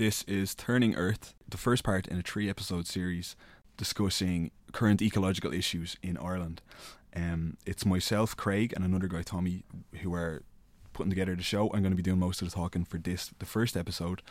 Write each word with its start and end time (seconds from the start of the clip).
This 0.00 0.22
is 0.22 0.54
Turning 0.54 0.94
Earth, 0.94 1.34
the 1.46 1.58
first 1.58 1.84
part 1.84 2.08
in 2.08 2.18
a 2.18 2.22
three 2.22 2.48
episode 2.48 2.86
series 2.86 3.36
discussing 3.76 4.50
current 4.72 5.02
ecological 5.02 5.52
issues 5.52 5.98
in 6.02 6.16
Ireland. 6.16 6.62
Um, 7.14 7.58
it's 7.66 7.84
myself, 7.84 8.34
Craig, 8.34 8.72
and 8.74 8.82
another 8.82 9.08
guy, 9.08 9.20
Tommy, 9.20 9.62
who 10.00 10.14
are 10.14 10.42
putting 10.94 11.10
together 11.10 11.36
the 11.36 11.42
show. 11.42 11.64
I'm 11.64 11.82
going 11.82 11.92
to 11.92 11.96
be 11.96 12.02
doing 12.02 12.18
most 12.18 12.40
of 12.40 12.48
the 12.48 12.54
talking 12.54 12.86
for 12.86 12.96
this, 12.96 13.30
the 13.40 13.44
first 13.44 13.76
episode. 13.76 14.22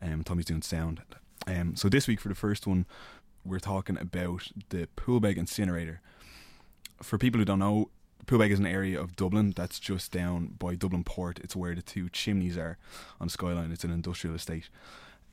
Um, 0.00 0.24
Tommy's 0.24 0.46
doing 0.46 0.62
sound. 0.62 1.02
Um, 1.46 1.76
so 1.76 1.90
this 1.90 2.08
week 2.08 2.22
for 2.22 2.30
the 2.30 2.34
first 2.34 2.66
one, 2.66 2.86
we're 3.44 3.58
talking 3.58 3.98
about 3.98 4.48
the 4.70 4.88
Poolbeg 4.96 5.36
incinerator. 5.36 6.00
For 7.02 7.18
people 7.18 7.40
who 7.40 7.44
don't 7.44 7.58
know, 7.58 7.90
Poolbeg 8.24 8.52
is 8.52 8.58
an 8.58 8.66
area 8.66 8.98
of 8.98 9.16
Dublin 9.16 9.52
that's 9.54 9.78
just 9.78 10.12
down 10.12 10.54
by 10.58 10.76
Dublin 10.76 11.04
Port. 11.04 11.40
It's 11.40 11.54
where 11.54 11.74
the 11.74 11.82
two 11.82 12.08
chimneys 12.08 12.56
are 12.56 12.78
on 13.20 13.26
the 13.26 13.30
skyline. 13.30 13.70
It's 13.70 13.84
an 13.84 13.90
industrial 13.90 14.34
estate. 14.34 14.70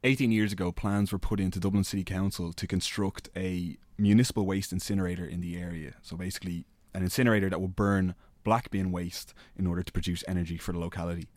18 0.03 0.31
years 0.31 0.51
ago, 0.51 0.71
plans 0.71 1.11
were 1.11 1.19
put 1.19 1.39
into 1.39 1.59
Dublin 1.59 1.83
City 1.83 2.03
Council 2.03 2.53
to 2.53 2.67
construct 2.67 3.29
a 3.35 3.77
municipal 3.97 4.45
waste 4.45 4.71
incinerator 4.71 5.25
in 5.25 5.41
the 5.41 5.57
area. 5.57 5.93
So 6.01 6.15
basically, 6.15 6.65
an 6.93 7.03
incinerator 7.03 7.49
that 7.49 7.59
will 7.59 7.67
burn 7.67 8.15
black 8.43 8.69
bin 8.69 8.91
waste 8.91 9.33
in 9.57 9.67
order 9.67 9.83
to 9.83 9.91
produce 9.91 10.23
energy 10.27 10.57
for 10.57 10.71
the 10.71 10.79
locality. 10.79 11.27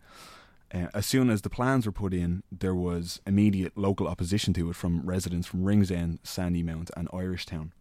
Uh, 0.73 0.87
as 0.93 1.05
soon 1.05 1.29
as 1.29 1.41
the 1.41 1.49
plans 1.49 1.85
were 1.85 1.91
put 1.91 2.13
in, 2.13 2.43
there 2.51 2.75
was 2.75 3.19
immediate 3.27 3.77
local 3.77 4.07
opposition 4.07 4.53
to 4.53 4.69
it 4.69 4.75
from 4.75 5.01
residents 5.01 5.47
from 5.47 5.65
Ringsend, 5.65 6.23
Sandymount, 6.23 6.89
and 6.95 7.09
Irishtown. 7.09 7.71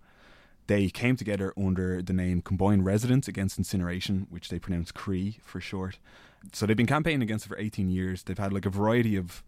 They 0.67 0.89
came 0.89 1.17
together 1.17 1.53
under 1.57 2.03
the 2.03 2.13
name 2.13 2.43
Combined 2.43 2.85
Residents 2.85 3.29
Against 3.29 3.59
Incineration, 3.59 4.27
which 4.31 4.49
they 4.49 4.59
pronounce 4.59 4.93
CREE 4.93 5.39
for 5.43 5.61
short. 5.61 5.99
So 6.53 6.67
they've 6.67 6.77
been 6.77 6.87
campaigning 6.87 7.23
against 7.23 7.47
it 7.47 7.49
for 7.49 7.59
18 7.59 7.89
years. 7.89 8.23
They've 8.23 8.39
had 8.39 8.53
like 8.53 8.67
a 8.67 8.71
variety 8.71 9.17
of 9.17 9.43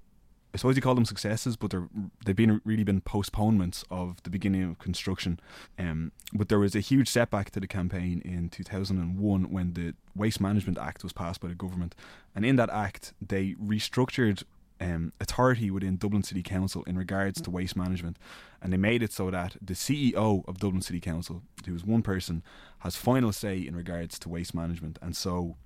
I 0.54 0.58
suppose 0.58 0.76
you 0.76 0.82
call 0.82 0.94
them 0.94 1.06
successes, 1.06 1.56
but 1.56 1.70
they're 1.70 1.88
they've 2.24 2.36
been 2.36 2.60
really 2.64 2.84
been 2.84 3.00
postponements 3.00 3.84
of 3.90 4.22
the 4.22 4.30
beginning 4.30 4.62
of 4.64 4.78
construction. 4.78 5.40
Um, 5.78 6.12
but 6.32 6.48
there 6.48 6.58
was 6.58 6.74
a 6.74 6.80
huge 6.80 7.08
setback 7.08 7.50
to 7.52 7.60
the 7.60 7.66
campaign 7.66 8.20
in 8.24 8.50
2001 8.50 9.50
when 9.50 9.72
the 9.72 9.94
Waste 10.14 10.40
Management 10.40 10.78
Act 10.78 11.02
was 11.02 11.12
passed 11.12 11.40
by 11.40 11.48
the 11.48 11.54
government, 11.54 11.94
and 12.34 12.44
in 12.44 12.56
that 12.56 12.70
act 12.70 13.14
they 13.26 13.54
restructured 13.54 14.42
um, 14.78 15.12
authority 15.20 15.70
within 15.70 15.96
Dublin 15.96 16.22
City 16.22 16.42
Council 16.42 16.82
in 16.84 16.98
regards 16.98 17.40
to 17.40 17.50
waste 17.50 17.76
management, 17.76 18.18
and 18.60 18.72
they 18.72 18.76
made 18.76 19.02
it 19.02 19.12
so 19.12 19.30
that 19.30 19.56
the 19.62 19.74
CEO 19.74 20.46
of 20.46 20.58
Dublin 20.58 20.82
City 20.82 21.00
Council, 21.00 21.42
who 21.64 21.74
is 21.74 21.84
one 21.84 22.02
person, 22.02 22.42
has 22.80 22.96
final 22.96 23.32
say 23.32 23.58
in 23.58 23.74
regards 23.74 24.18
to 24.18 24.28
waste 24.28 24.54
management, 24.54 24.98
and 25.00 25.16
so 25.16 25.56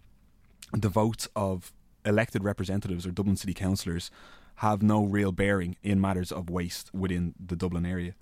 the 0.73 0.89
votes 0.89 1.29
of 1.35 1.73
elected 2.05 2.45
representatives 2.45 3.07
or 3.07 3.11
Dublin 3.11 3.37
City 3.37 3.53
councillors 3.53 4.11
have 4.57 4.83
no 4.83 5.05
real 5.05 5.33
bearing 5.33 5.77
in 5.83 6.01
matters 6.01 6.33
of 6.33 6.51
waste 6.51 6.93
within 6.95 7.35
the 7.39 7.57
Dublin 7.57 7.87
area. 7.87 8.15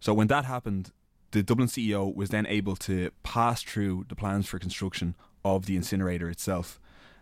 So 0.00 0.12
when 0.12 0.28
that 0.28 0.44
happened, 0.44 0.92
the 1.30 1.42
Dublin 1.42 1.68
CEO 1.68 2.14
was 2.14 2.30
then 2.30 2.46
able 2.46 2.76
to 2.76 3.10
pass 3.22 3.62
through 3.62 4.06
the 4.08 4.14
plans 4.14 4.46
for 4.46 4.58
construction 4.58 5.14
of 5.44 5.66
the 5.66 5.76
incinerator 5.76 6.28
itself. 6.28 6.80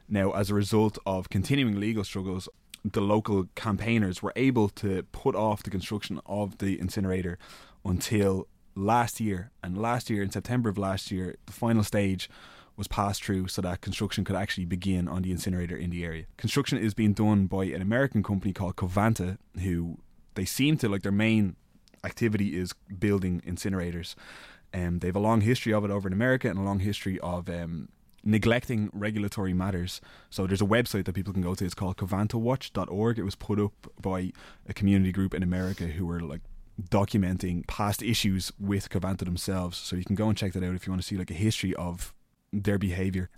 Now, 0.09 0.33
as 0.33 0.51
a 0.51 0.55
result 0.55 0.99
of 1.07 1.31
continuing 1.31 1.81
legal 1.81 2.05
struggles, 2.05 2.49
the 2.85 3.01
local 3.01 3.47
campaigners 3.55 4.23
were 4.23 4.33
able 4.37 4.69
to 4.71 5.05
put 5.13 5.35
off 5.35 5.63
the 5.63 5.71
construction 5.71 6.21
of 6.27 6.59
the 6.59 6.79
incinerator 6.79 7.39
until 7.85 8.47
last 8.75 9.21
year. 9.21 9.51
And 9.63 9.79
last 9.79 10.11
year, 10.11 10.23
in 10.23 10.31
September 10.31 10.69
of 10.69 10.77
last 10.77 11.11
year, 11.11 11.37
the 11.47 11.53
final 11.53 11.83
stage 11.83 12.29
was 12.77 12.89
passed 12.89 13.23
through 13.23 13.49
so 13.49 13.63
that 13.63 13.81
construction 13.81 14.25
could 14.25 14.37
actually 14.37 14.65
begin 14.65 15.09
on 15.09 15.23
the 15.23 15.31
incinerator 15.31 15.77
in 15.77 15.91
the 15.91 16.05
area. 16.05 16.25
Construction 16.37 16.79
is 16.79 16.95
being 16.95 17.13
done 17.13 17.47
by 17.47 17.65
an 17.65 17.81
American 17.81 18.23
company 18.23 18.53
called 18.53 18.77
Covanta, 18.77 19.39
who 19.63 19.99
they 20.35 20.45
seem 20.45 20.77
to 20.79 20.89
like 20.89 21.03
their 21.03 21.13
main 21.13 21.57
activity 22.05 22.57
is 22.57 22.73
building 22.99 23.41
incinerators. 23.47 24.15
Um, 24.73 24.99
they 24.99 25.09
have 25.09 25.17
a 25.17 25.21
long 25.21 25.41
history 25.41 25.73
of 25.73 25.85
it 25.85 25.91
over 25.91 26.09
in 26.09 26.13
America 26.13 26.49
and 26.49 26.59
a 26.59 26.63
long 26.63 26.81
history 26.81 27.19
of 27.21 27.49
um, 27.49 27.89
neglecting 28.25 28.91
regulatory 28.93 29.55
matters. 29.55 30.01
So 30.31 30.47
there's 30.47 30.61
a 30.61 30.67
website 30.67 31.05
that 31.05 31.15
people 31.15 31.33
can 31.33 31.43
go 31.43 31.55
to. 31.55 31.65
It's 31.65 31.75
called 31.75 31.97
covantawatch.org. 31.97 33.19
It 33.19 33.23
was 33.23 33.37
put 33.37 33.61
up 33.61 33.73
by 34.01 34.33
a 34.67 34.75
community 34.75 35.13
group 35.13 35.33
in 35.33 35.43
America 35.43 35.85
who 35.85 36.07
were 36.07 36.21
like 36.21 36.41
documenting 36.81 37.67
past 37.69 38.03
issues 38.03 38.53
with 38.59 38.91
Covanta 38.91 39.25
themselves. 39.25 39.79
So 39.79 39.95
you 39.95 40.05
can 40.05 40.17
go 40.17 40.29
and 40.29 40.37
check 40.37 40.53
that 40.55 40.65
out 40.65 40.75
if 40.75 40.87
you 40.87 40.93
want 40.93 41.03
to 41.03 41.07
see 41.07 41.17
like 41.17 41.31
a 41.31 41.35
history 41.35 41.75
of 41.75 42.13
their 42.63 42.79
behaviour. 42.79 43.31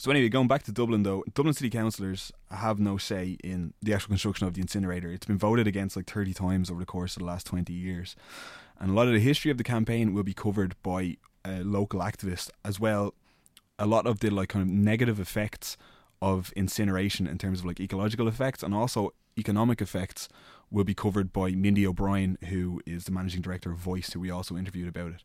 So 0.00 0.12
anyway, 0.12 0.28
going 0.28 0.46
back 0.46 0.62
to 0.62 0.72
Dublin 0.72 1.02
though, 1.02 1.24
Dublin 1.34 1.54
City 1.54 1.70
Councillors 1.70 2.32
have 2.52 2.78
no 2.78 2.98
say 2.98 3.36
in 3.42 3.74
the 3.82 3.92
actual 3.92 4.10
construction 4.10 4.46
of 4.46 4.54
the 4.54 4.60
incinerator. 4.60 5.10
It's 5.10 5.26
been 5.26 5.38
voted 5.38 5.66
against 5.66 5.96
like 5.96 6.08
30 6.08 6.34
times 6.34 6.70
over 6.70 6.78
the 6.78 6.86
course 6.86 7.16
of 7.16 7.20
the 7.20 7.26
last 7.26 7.46
20 7.46 7.72
years. 7.72 8.14
And 8.78 8.90
a 8.90 8.94
lot 8.94 9.08
of 9.08 9.12
the 9.12 9.20
history 9.20 9.50
of 9.50 9.58
the 9.58 9.64
campaign 9.64 10.14
will 10.14 10.22
be 10.22 10.34
covered 10.34 10.80
by 10.84 11.16
a 11.44 11.64
local 11.64 11.98
activists 11.98 12.48
as 12.64 12.78
well. 12.78 13.14
A 13.76 13.86
lot 13.86 14.06
of 14.06 14.20
the 14.20 14.30
like 14.30 14.50
kind 14.50 14.62
of 14.62 14.68
negative 14.72 15.18
effects 15.18 15.76
of 16.22 16.52
incineration 16.52 17.26
in 17.26 17.36
terms 17.36 17.60
of 17.60 17.64
like 17.64 17.80
ecological 17.80 18.28
effects 18.28 18.62
and 18.62 18.72
also 18.72 19.12
economic 19.36 19.82
effects 19.82 20.28
will 20.70 20.84
be 20.84 20.94
covered 20.94 21.32
by 21.32 21.50
Mindy 21.50 21.84
O'Brien, 21.84 22.38
who 22.48 22.80
is 22.86 23.04
the 23.04 23.12
managing 23.12 23.42
director 23.42 23.72
of 23.72 23.78
Voice, 23.78 24.12
who 24.12 24.20
we 24.20 24.30
also 24.30 24.56
interviewed 24.56 24.88
about 24.88 25.10
it 25.12 25.22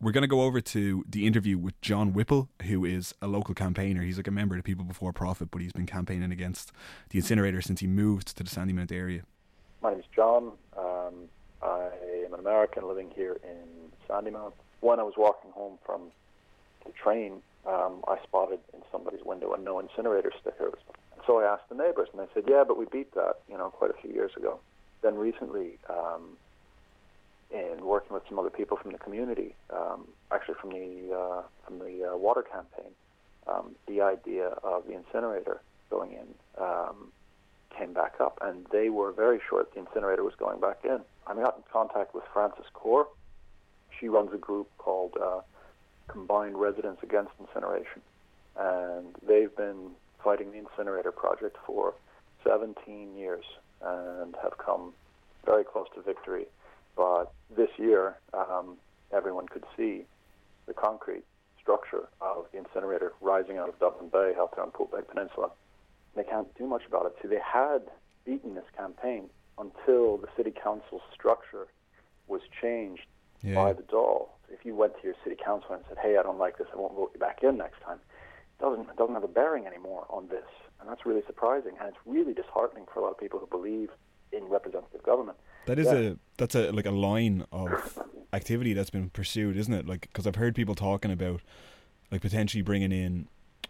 we're 0.00 0.12
going 0.12 0.22
to 0.22 0.28
go 0.28 0.42
over 0.42 0.60
to 0.60 1.04
the 1.08 1.26
interview 1.26 1.58
with 1.58 1.80
John 1.80 2.12
Whipple, 2.12 2.48
who 2.62 2.84
is 2.84 3.14
a 3.22 3.26
local 3.26 3.54
campaigner. 3.54 4.02
He's 4.02 4.16
like 4.16 4.26
a 4.26 4.32
member 4.32 4.54
of 4.54 4.58
the 4.58 4.62
People 4.62 4.84
Before 4.84 5.12
Profit, 5.12 5.50
but 5.50 5.62
he's 5.62 5.72
been 5.72 5.86
campaigning 5.86 6.32
against 6.32 6.72
the 7.10 7.18
incinerator 7.18 7.62
since 7.62 7.80
he 7.80 7.86
moved 7.86 8.36
to 8.36 8.44
the 8.44 8.50
Sandymount 8.50 8.92
area. 8.92 9.22
My 9.82 9.90
name 9.90 10.00
is 10.00 10.06
John. 10.14 10.52
Um, 10.76 11.28
I 11.62 11.88
am 12.24 12.34
an 12.34 12.40
American 12.40 12.86
living 12.86 13.10
here 13.14 13.38
in 13.42 13.90
Sandymount. 14.08 14.52
When 14.80 15.00
I 15.00 15.02
was 15.02 15.14
walking 15.16 15.50
home 15.52 15.78
from 15.84 16.10
the 16.84 16.92
train, 16.92 17.42
um, 17.66 18.04
I 18.06 18.18
spotted 18.22 18.60
in 18.74 18.80
somebody's 18.92 19.24
window 19.24 19.54
a 19.54 19.58
no 19.58 19.78
incinerator 19.80 20.32
sticker. 20.40 20.72
So 21.26 21.40
I 21.40 21.44
asked 21.52 21.68
the 21.68 21.74
neighbors, 21.74 22.08
and 22.12 22.20
they 22.20 22.32
said, 22.34 22.44
"Yeah, 22.46 22.62
but 22.62 22.76
we 22.76 22.84
beat 22.84 23.12
that, 23.14 23.40
you 23.48 23.56
know, 23.56 23.70
quite 23.70 23.90
a 23.90 23.94
few 23.94 24.12
years 24.12 24.30
ago." 24.36 24.60
Then 25.02 25.16
recently, 25.16 25.78
um, 25.88 26.36
in 27.50 27.84
working 27.84 28.12
with 28.14 28.22
some 28.28 28.38
other 28.38 28.50
people 28.50 28.76
from 28.76 28.92
the 28.92 28.98
community, 28.98 29.54
um, 29.70 30.06
actually 30.32 30.56
from 30.60 30.70
the 30.70 31.14
uh, 31.14 31.42
from 31.64 31.78
the 31.78 32.12
uh, 32.12 32.16
water 32.16 32.42
campaign, 32.42 32.92
um, 33.46 33.74
the 33.86 34.00
idea 34.00 34.48
of 34.62 34.86
the 34.86 34.94
incinerator 34.94 35.60
going 35.90 36.12
in 36.12 36.62
um, 36.62 37.12
came 37.76 37.92
back 37.92 38.14
up, 38.20 38.38
and 38.42 38.66
they 38.72 38.90
were 38.90 39.12
very 39.12 39.40
sure 39.48 39.62
that 39.62 39.72
the 39.74 39.80
incinerator 39.80 40.24
was 40.24 40.34
going 40.38 40.60
back 40.60 40.78
in. 40.84 41.00
I 41.26 41.34
got 41.34 41.56
in 41.56 41.62
contact 41.72 42.14
with 42.14 42.24
Frances 42.32 42.66
Corr. 42.74 43.06
She 44.00 44.08
runs 44.08 44.32
a 44.32 44.38
group 44.38 44.68
called 44.78 45.16
uh, 45.20 45.40
Combined 46.08 46.56
Residents 46.58 47.02
Against 47.02 47.32
Incineration, 47.40 48.02
and 48.58 49.14
they've 49.26 49.54
been 49.56 49.90
fighting 50.22 50.50
the 50.50 50.58
incinerator 50.58 51.12
project 51.12 51.56
for 51.64 51.94
17 52.44 53.16
years 53.16 53.44
and 53.82 54.34
have 54.42 54.58
come 54.58 54.92
very 55.44 55.64
close 55.64 55.86
to 55.94 56.02
victory 56.02 56.46
but 56.96 57.32
this 57.54 57.70
year, 57.78 58.16
um, 58.32 58.76
everyone 59.12 59.46
could 59.46 59.64
see 59.76 60.04
the 60.66 60.74
concrete 60.74 61.24
structure 61.60 62.08
of 62.20 62.46
the 62.52 62.58
incinerator 62.58 63.12
rising 63.20 63.58
out 63.58 63.68
of 63.68 63.78
Dublin 63.78 64.08
Bay 64.08 64.34
out 64.38 64.54
there 64.54 64.64
on 64.64 64.70
Poolbeg 64.70 65.08
Peninsula. 65.08 65.50
They 66.14 66.24
can't 66.24 66.52
do 66.56 66.66
much 66.66 66.82
about 66.86 67.06
it. 67.06 67.16
See, 67.20 67.28
they 67.28 67.40
had 67.44 67.82
beaten 68.24 68.54
this 68.54 68.64
campaign 68.76 69.28
until 69.58 70.16
the 70.16 70.28
city 70.36 70.50
council 70.52 71.00
structure 71.12 71.66
was 72.28 72.40
changed 72.60 73.06
yeah. 73.42 73.54
by 73.54 73.72
the 73.72 73.82
Dáil. 73.82 74.28
If 74.48 74.64
you 74.64 74.74
went 74.74 74.94
to 75.00 75.04
your 75.04 75.14
city 75.24 75.36
council 75.36 75.74
and 75.74 75.82
said, 75.88 75.98
"Hey, 75.98 76.16
I 76.16 76.22
don't 76.22 76.38
like 76.38 76.58
this. 76.58 76.68
I 76.72 76.76
won't 76.76 76.94
vote 76.94 77.10
you 77.14 77.20
back 77.20 77.42
in 77.42 77.56
next 77.56 77.80
time," 77.82 77.98
it 78.58 78.62
doesn't 78.62 78.88
it 78.88 78.96
doesn't 78.96 79.14
have 79.14 79.24
a 79.24 79.28
bearing 79.28 79.66
anymore 79.66 80.06
on 80.08 80.28
this, 80.28 80.46
and 80.80 80.88
that's 80.88 81.04
really 81.04 81.22
surprising. 81.26 81.72
And 81.80 81.88
it's 81.88 81.98
really 82.06 82.32
disheartening 82.32 82.86
for 82.92 83.00
a 83.00 83.02
lot 83.02 83.10
of 83.10 83.18
people 83.18 83.40
who 83.40 83.46
believe 83.46 83.90
in 84.32 84.44
representative 84.44 85.02
government. 85.02 85.38
That 85.66 85.78
is 85.78 85.86
yeah. 85.86 85.94
a 85.94 86.16
that's 86.38 86.54
a 86.54 86.72
like 86.72 86.86
a 86.86 86.90
line 86.90 87.44
of 87.52 87.98
activity 88.32 88.72
that's 88.72 88.90
been 88.90 89.10
pursued, 89.10 89.56
isn't 89.56 89.72
it? 89.72 89.86
Like 89.86 90.02
because 90.02 90.26
I've 90.26 90.36
heard 90.36 90.54
people 90.54 90.74
talking 90.74 91.10
about 91.10 91.42
like 92.10 92.20
potentially 92.20 92.62
bringing 92.62 92.92
in 92.92 93.28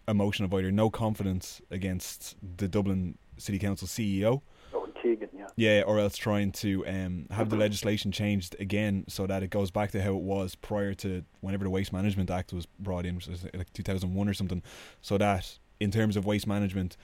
a 0.08 0.14
motion 0.14 0.44
of 0.44 0.54
either 0.54 0.70
no 0.70 0.90
confidence 0.90 1.60
against 1.70 2.36
the 2.56 2.68
Dublin 2.68 3.18
City 3.38 3.58
Council 3.58 3.88
CEO. 3.88 4.42
Oh, 4.72 4.88
Keegan, 5.02 5.28
yeah. 5.36 5.46
Yeah, 5.56 5.82
or 5.86 5.98
else 5.98 6.16
trying 6.16 6.52
to 6.52 6.86
um, 6.86 7.26
have 7.30 7.48
the 7.50 7.56
legislation 7.56 8.12
changed 8.12 8.56
again 8.60 9.04
so 9.08 9.26
that 9.26 9.42
it 9.42 9.50
goes 9.50 9.70
back 9.70 9.90
to 9.92 10.02
how 10.02 10.10
it 10.10 10.22
was 10.22 10.54
prior 10.54 10.94
to 10.94 11.24
whenever 11.40 11.64
the 11.64 11.70
Waste 11.70 11.92
Management 11.92 12.30
Act 12.30 12.52
was 12.52 12.66
brought 12.78 13.06
in, 13.06 13.16
which 13.16 13.26
was 13.26 13.44
like 13.54 13.72
2001 13.72 14.28
or 14.28 14.34
something, 14.34 14.62
so 15.00 15.18
that 15.18 15.58
in 15.80 15.90
terms 15.90 16.16
of 16.16 16.24
waste 16.24 16.46
management, 16.46 16.96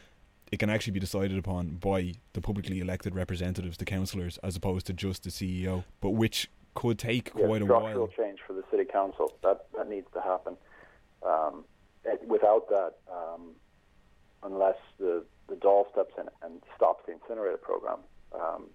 it 0.52 0.58
can 0.58 0.68
actually 0.68 0.92
be 0.92 1.00
decided 1.00 1.38
upon 1.38 1.76
by 1.76 2.12
the 2.34 2.40
publicly 2.42 2.78
elected 2.80 3.14
representatives, 3.14 3.78
the 3.78 3.86
councillors, 3.86 4.38
as 4.42 4.54
opposed 4.54 4.86
to 4.86 4.92
just 4.92 5.24
the 5.24 5.30
CEO, 5.30 5.84
but 6.00 6.10
which 6.10 6.50
could 6.74 6.98
take 6.98 7.32
yeah, 7.34 7.46
quite 7.46 7.62
a 7.62 7.64
while. 7.64 7.80
Structural 7.80 8.08
change 8.08 8.38
for 8.46 8.52
the 8.52 8.62
city 8.70 8.84
council 8.84 9.32
that 9.42 9.66
that 9.76 9.88
needs 9.88 10.06
to 10.12 10.20
happen. 10.20 10.56
Um, 11.26 11.64
without 12.26 12.68
that, 12.68 12.94
um, 13.10 13.52
unless 14.42 14.76
the 14.98 15.24
the 15.48 15.54
Dáil 15.54 15.90
steps 15.90 16.12
in 16.18 16.28
and 16.42 16.62
stops 16.76 17.04
the 17.06 17.12
incinerator 17.12 17.56
program, 17.56 17.98
um, 18.34 18.66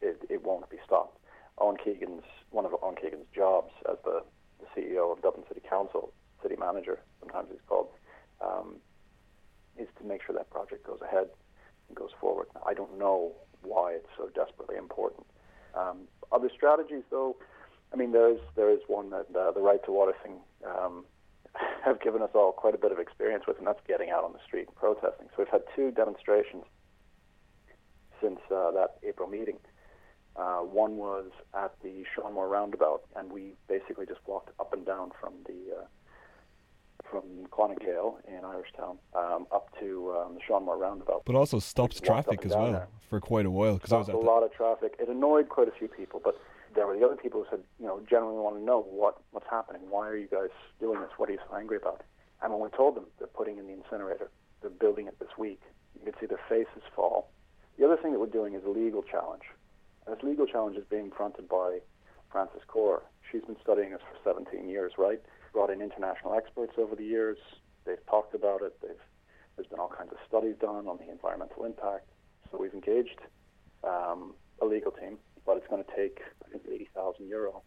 it, 0.00 0.20
it 0.28 0.44
won't 0.44 0.68
be 0.68 0.76
stopped. 0.84 1.18
Owen 1.58 1.76
Keegan's 1.82 2.24
one 2.50 2.66
of 2.66 2.74
Owen 2.82 2.96
Keegan's 2.96 3.26
jobs 3.34 3.72
as 3.90 3.96
the, 4.04 4.22
the 4.60 4.66
CEO 4.74 5.12
of 5.12 5.22
Dublin 5.22 5.44
City 5.48 5.60
Council, 5.68 6.12
city 6.42 6.56
manager, 6.56 7.00
sometimes 7.20 7.48
he's 7.50 7.60
called, 7.68 7.88
um, 8.40 8.76
is 9.78 9.88
to 9.98 10.04
make 10.04 10.22
sure 10.24 10.34
that 10.34 10.50
project 10.50 10.86
goes 10.86 11.00
ahead 11.02 11.28
and 11.88 11.96
goes 11.96 12.10
forward. 12.20 12.48
I 12.66 12.74
don't 12.74 12.98
know 12.98 13.32
why 13.62 13.92
it's 13.92 14.08
so 14.16 14.28
desperately 14.34 14.76
important. 14.76 15.26
Um, 15.74 16.08
other 16.32 16.50
strategies, 16.54 17.02
though, 17.10 17.36
I 17.92 17.96
mean, 17.96 18.12
there 18.12 18.30
is 18.30 18.40
there 18.56 18.70
is 18.70 18.80
one 18.86 19.10
that 19.10 19.26
uh, 19.36 19.52
the 19.52 19.60
right 19.60 19.82
to 19.84 19.92
water 19.92 20.14
thing 20.22 20.34
um, 20.66 21.04
have 21.84 22.00
given 22.00 22.22
us 22.22 22.30
all 22.34 22.52
quite 22.52 22.74
a 22.74 22.78
bit 22.78 22.92
of 22.92 22.98
experience 22.98 23.44
with, 23.46 23.58
and 23.58 23.66
that's 23.66 23.80
getting 23.86 24.10
out 24.10 24.24
on 24.24 24.32
the 24.32 24.40
street 24.44 24.66
and 24.66 24.76
protesting. 24.76 25.28
So 25.28 25.34
we've 25.38 25.48
had 25.48 25.62
two 25.76 25.90
demonstrations 25.90 26.64
since 28.20 28.40
uh, 28.50 28.70
that 28.72 28.98
April 29.06 29.28
meeting. 29.28 29.58
Uh, 30.36 30.58
one 30.60 30.96
was 30.96 31.30
at 31.54 31.72
the 31.82 32.02
Sean 32.12 32.34
Moore 32.34 32.48
roundabout, 32.48 33.02
and 33.14 33.32
we 33.32 33.54
basically 33.68 34.06
just 34.06 34.20
walked 34.26 34.50
up 34.58 34.72
and 34.72 34.84
down 34.84 35.12
from 35.20 35.34
the 35.46 35.63
from 37.14 37.46
Clonagale 37.52 38.16
in 38.26 38.40
Irishtown 38.42 38.96
um, 39.14 39.46
up 39.52 39.68
to 39.78 40.12
um, 40.18 40.34
the 40.34 40.40
Sean 40.46 40.64
Moore 40.64 40.76
roundabout. 40.76 41.22
But 41.24 41.36
also 41.36 41.60
stopped 41.60 42.02
traffic 42.02 42.44
as 42.44 42.50
well 42.50 42.72
there. 42.72 42.88
for 43.08 43.20
quite 43.20 43.46
a 43.46 43.50
while 43.50 43.74
because 43.74 43.92
I 43.92 43.98
was 43.98 44.08
a 44.08 44.16
lot 44.16 44.42
of 44.42 44.52
traffic. 44.52 44.96
It 44.98 45.08
annoyed 45.08 45.48
quite 45.48 45.68
a 45.68 45.72
few 45.78 45.86
people, 45.86 46.20
but 46.24 46.40
there 46.74 46.88
were 46.88 46.98
the 46.98 47.04
other 47.04 47.14
people 47.14 47.44
who 47.44 47.46
said, 47.50 47.60
you 47.78 47.86
know, 47.86 48.00
generally 48.10 48.34
want 48.34 48.56
to 48.56 48.62
know 48.62 48.80
what 48.82 49.22
what's 49.30 49.46
happening. 49.48 49.82
Why 49.88 50.08
are 50.08 50.16
you 50.16 50.26
guys 50.26 50.50
doing 50.80 51.00
this? 51.00 51.10
What 51.16 51.28
are 51.28 51.32
you 51.32 51.38
so 51.48 51.56
angry 51.56 51.76
about? 51.76 52.02
And 52.42 52.52
when 52.52 52.60
we 52.60 52.68
told 52.76 52.96
them 52.96 53.04
they're 53.18 53.28
putting 53.28 53.58
in 53.58 53.66
the 53.68 53.72
incinerator, 53.72 54.28
they're 54.60 54.70
building 54.70 55.06
it 55.06 55.16
this 55.20 55.30
week, 55.38 55.60
you 55.96 56.04
could 56.04 56.16
see 56.18 56.26
their 56.26 56.40
faces 56.48 56.82
fall. 56.96 57.30
The 57.78 57.84
other 57.84 57.96
thing 57.96 58.12
that 58.12 58.18
we're 58.18 58.26
doing 58.26 58.54
is 58.54 58.64
a 58.64 58.70
legal 58.70 59.02
challenge. 59.02 59.44
And 60.04 60.16
this 60.16 60.22
legal 60.24 60.46
challenge 60.46 60.76
is 60.76 60.84
being 60.90 61.12
fronted 61.16 61.48
by 61.48 61.78
Frances 62.32 62.62
Corr. 62.68 63.02
She's 63.30 63.42
been 63.42 63.56
studying 63.62 63.90
this 63.90 64.00
for 64.00 64.34
17 64.34 64.68
years, 64.68 64.92
right? 64.98 65.22
Brought 65.54 65.70
in 65.70 65.80
international 65.80 66.34
experts 66.34 66.72
over 66.76 66.96
the 66.96 67.04
years. 67.04 67.38
They've 67.86 68.04
talked 68.10 68.34
about 68.34 68.60
it. 68.62 68.76
They've, 68.82 69.00
there's 69.54 69.68
been 69.68 69.78
all 69.78 69.88
kinds 69.88 70.10
of 70.10 70.18
studies 70.26 70.56
done 70.60 70.88
on 70.88 70.98
the 70.98 71.08
environmental 71.08 71.64
impact. 71.64 72.08
So 72.50 72.58
we've 72.58 72.74
engaged 72.74 73.20
um, 73.84 74.34
a 74.60 74.66
legal 74.66 74.90
team, 74.90 75.18
but 75.46 75.56
it's 75.56 75.68
going 75.68 75.84
to 75.84 75.90
take, 75.96 76.18
I 76.44 76.50
think, 76.50 76.64
80,000 76.68 77.28
euro 77.28 77.62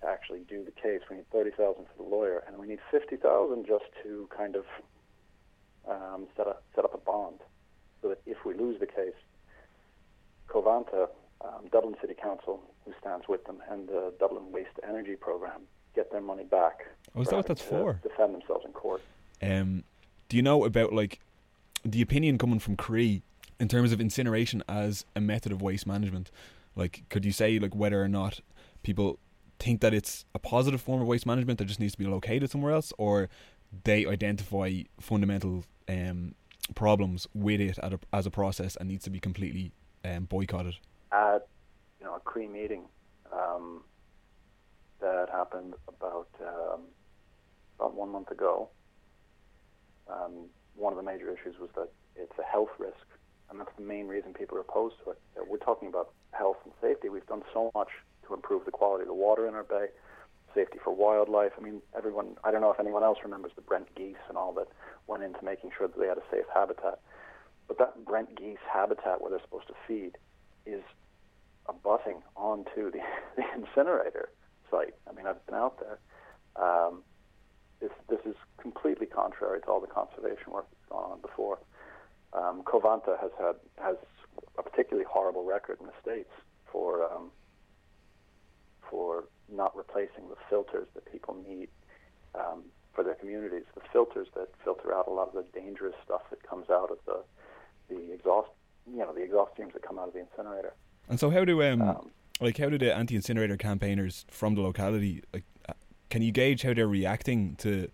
to 0.00 0.08
actually 0.08 0.40
do 0.48 0.64
the 0.64 0.72
case. 0.72 1.00
We 1.08 1.16
need 1.16 1.30
30,000 1.30 1.86
for 1.86 2.02
the 2.02 2.08
lawyer, 2.08 2.42
and 2.48 2.58
we 2.58 2.66
need 2.66 2.80
50,000 2.90 3.66
just 3.66 3.84
to 4.02 4.28
kind 4.36 4.56
of 4.56 4.64
um, 5.88 6.26
set, 6.36 6.48
up, 6.48 6.64
set 6.74 6.84
up 6.84 6.92
a 6.92 6.98
bond 6.98 7.38
so 8.00 8.08
that 8.08 8.20
if 8.26 8.44
we 8.44 8.54
lose 8.54 8.80
the 8.80 8.86
case, 8.86 9.14
Covanta, 10.48 11.08
um, 11.40 11.68
Dublin 11.70 11.94
City 12.00 12.14
Council, 12.20 12.60
who 12.84 12.92
stands 13.00 13.28
with 13.28 13.44
them, 13.44 13.58
and 13.70 13.88
the 13.88 14.12
Dublin 14.18 14.50
Waste 14.50 14.80
Energy 14.86 15.14
Program 15.14 15.62
get 15.94 16.10
their 16.10 16.20
money 16.20 16.44
back. 16.44 16.86
Oh, 17.14 17.22
is 17.22 17.28
that 17.28 17.36
what 17.36 17.46
that's 17.46 17.62
for? 17.62 18.00
Defend 18.02 18.34
themselves 18.34 18.64
in 18.64 18.72
court. 18.72 19.02
Um, 19.42 19.84
do 20.28 20.36
you 20.36 20.42
know 20.42 20.64
about 20.64 20.92
like 20.92 21.20
the 21.84 22.00
opinion 22.00 22.38
coming 22.38 22.58
from 22.58 22.76
Cree 22.76 23.22
in 23.60 23.68
terms 23.68 23.92
of 23.92 24.00
incineration 24.00 24.62
as 24.68 25.04
a 25.14 25.20
method 25.20 25.52
of 25.52 25.60
waste 25.60 25.86
management? 25.86 26.30
Like, 26.74 27.04
could 27.10 27.24
you 27.24 27.32
say 27.32 27.58
like 27.58 27.74
whether 27.74 28.02
or 28.02 28.08
not 28.08 28.40
people 28.82 29.18
think 29.58 29.80
that 29.80 29.94
it's 29.94 30.24
a 30.34 30.38
positive 30.38 30.80
form 30.80 31.00
of 31.00 31.06
waste 31.06 31.26
management 31.26 31.58
that 31.58 31.66
just 31.66 31.78
needs 31.78 31.92
to 31.92 31.98
be 31.98 32.06
located 32.06 32.50
somewhere 32.50 32.72
else, 32.72 32.92
or 32.98 33.28
they 33.84 34.06
identify 34.06 34.82
fundamental 35.00 35.64
um, 35.88 36.34
problems 36.74 37.26
with 37.34 37.60
it 37.60 37.78
at 37.78 37.92
a, 37.92 38.00
as 38.12 38.26
a 38.26 38.30
process 38.30 38.76
and 38.76 38.88
needs 38.88 39.04
to 39.04 39.10
be 39.10 39.20
completely 39.20 39.72
um, 40.04 40.24
boycotted? 40.24 40.76
At 41.12 41.46
you 42.00 42.06
know 42.06 42.14
a 42.14 42.20
Cree 42.20 42.48
meeting 42.48 42.84
um, 43.32 43.82
that 45.02 45.28
happened 45.30 45.74
about 45.88 46.28
um, 46.40 46.80
about 47.78 47.94
one 47.94 48.10
month 48.10 48.30
ago, 48.30 48.68
um, 50.08 50.46
one 50.76 50.92
of 50.92 50.96
the 50.96 51.02
major 51.02 51.28
issues 51.30 51.58
was 51.60 51.68
that 51.74 51.90
it's 52.16 52.38
a 52.38 52.50
health 52.50 52.70
risk, 52.78 53.06
and 53.50 53.60
that's 53.60 53.74
the 53.76 53.84
main 53.84 54.06
reason 54.06 54.32
people 54.32 54.56
are 54.56 54.62
opposed 54.62 54.94
to 55.04 55.10
it. 55.10 55.18
We're 55.46 55.58
talking 55.58 55.88
about 55.88 56.12
health 56.32 56.58
and 56.64 56.72
safety. 56.80 57.08
We've 57.08 57.26
done 57.26 57.42
so 57.52 57.70
much 57.74 57.88
to 58.26 58.34
improve 58.34 58.64
the 58.64 58.70
quality 58.70 59.02
of 59.02 59.08
the 59.08 59.14
water 59.14 59.46
in 59.48 59.54
our 59.54 59.64
bay, 59.64 59.86
safety 60.54 60.78
for 60.82 60.94
wildlife. 60.94 61.52
I 61.58 61.60
mean, 61.60 61.82
everyone. 61.96 62.36
I 62.44 62.50
don't 62.50 62.60
know 62.60 62.72
if 62.72 62.80
anyone 62.80 63.02
else 63.02 63.18
remembers 63.22 63.52
the 63.56 63.62
Brent 63.62 63.94
geese 63.94 64.22
and 64.28 64.38
all 64.38 64.52
that 64.54 64.68
went 65.06 65.22
into 65.22 65.44
making 65.44 65.70
sure 65.76 65.88
that 65.88 65.98
they 65.98 66.06
had 66.06 66.18
a 66.18 66.26
safe 66.30 66.46
habitat. 66.54 67.00
But 67.66 67.78
that 67.78 68.04
Brent 68.04 68.36
geese 68.36 68.62
habitat 68.72 69.20
where 69.20 69.30
they're 69.30 69.42
supposed 69.42 69.68
to 69.68 69.74
feed 69.86 70.16
is 70.66 70.82
abutting 71.68 72.22
onto 72.36 72.90
the, 72.90 73.00
the 73.36 73.44
incinerator 73.56 74.28
site. 74.72 74.94
I 75.08 75.12
mean, 75.12 75.26
I've 75.26 75.44
been 75.46 75.54
out 75.54 75.78
there. 75.78 75.98
Um, 76.56 77.02
this 77.80 77.92
this 78.08 78.20
is 78.26 78.34
completely 78.60 79.06
contrary 79.06 79.60
to 79.60 79.66
all 79.68 79.80
the 79.80 79.86
conservation 79.86 80.52
work 80.52 80.66
that's 80.70 80.88
gone 80.90 81.12
on 81.12 81.20
before. 81.20 81.58
Um, 82.32 82.62
Covanta 82.64 83.20
has 83.20 83.30
had 83.38 83.56
has 83.78 83.96
a 84.58 84.62
particularly 84.62 85.06
horrible 85.08 85.44
record 85.44 85.78
in 85.80 85.86
the 85.86 85.92
states 86.02 86.30
for 86.70 87.04
um, 87.12 87.30
for 88.90 89.24
not 89.52 89.76
replacing 89.76 90.28
the 90.28 90.36
filters 90.48 90.86
that 90.94 91.10
people 91.10 91.36
need 91.46 91.68
um, 92.34 92.64
for 92.94 93.04
their 93.04 93.14
communities. 93.14 93.64
The 93.74 93.82
filters 93.92 94.28
that 94.34 94.48
filter 94.64 94.94
out 94.94 95.06
a 95.08 95.10
lot 95.10 95.28
of 95.28 95.34
the 95.34 95.60
dangerous 95.60 95.94
stuff 96.04 96.22
that 96.30 96.42
comes 96.48 96.70
out 96.70 96.90
of 96.90 96.98
the 97.06 97.22
the 97.88 98.12
exhaust, 98.12 98.50
you 98.90 98.98
know, 98.98 99.12
the 99.12 99.22
exhaust 99.22 99.56
fumes 99.56 99.72
that 99.74 99.82
come 99.82 99.98
out 99.98 100.08
of 100.08 100.14
the 100.14 100.20
incinerator. 100.20 100.72
And 101.08 101.18
so, 101.18 101.30
how 101.30 101.44
do 101.44 101.62
um, 101.62 101.82
Um, 101.82 102.10
like 102.40 102.58
how 102.58 102.68
do 102.68 102.78
the 102.78 102.94
anti 102.94 103.14
incinerator 103.14 103.56
campaigners 103.56 104.24
from 104.30 104.54
the 104.54 104.60
locality 104.60 105.22
like 105.32 105.44
uh, 105.68 105.74
can 106.10 106.22
you 106.22 106.32
gauge 106.32 106.62
how 106.62 106.74
they're 106.74 106.88
reacting 106.88 107.56
to 107.56 107.88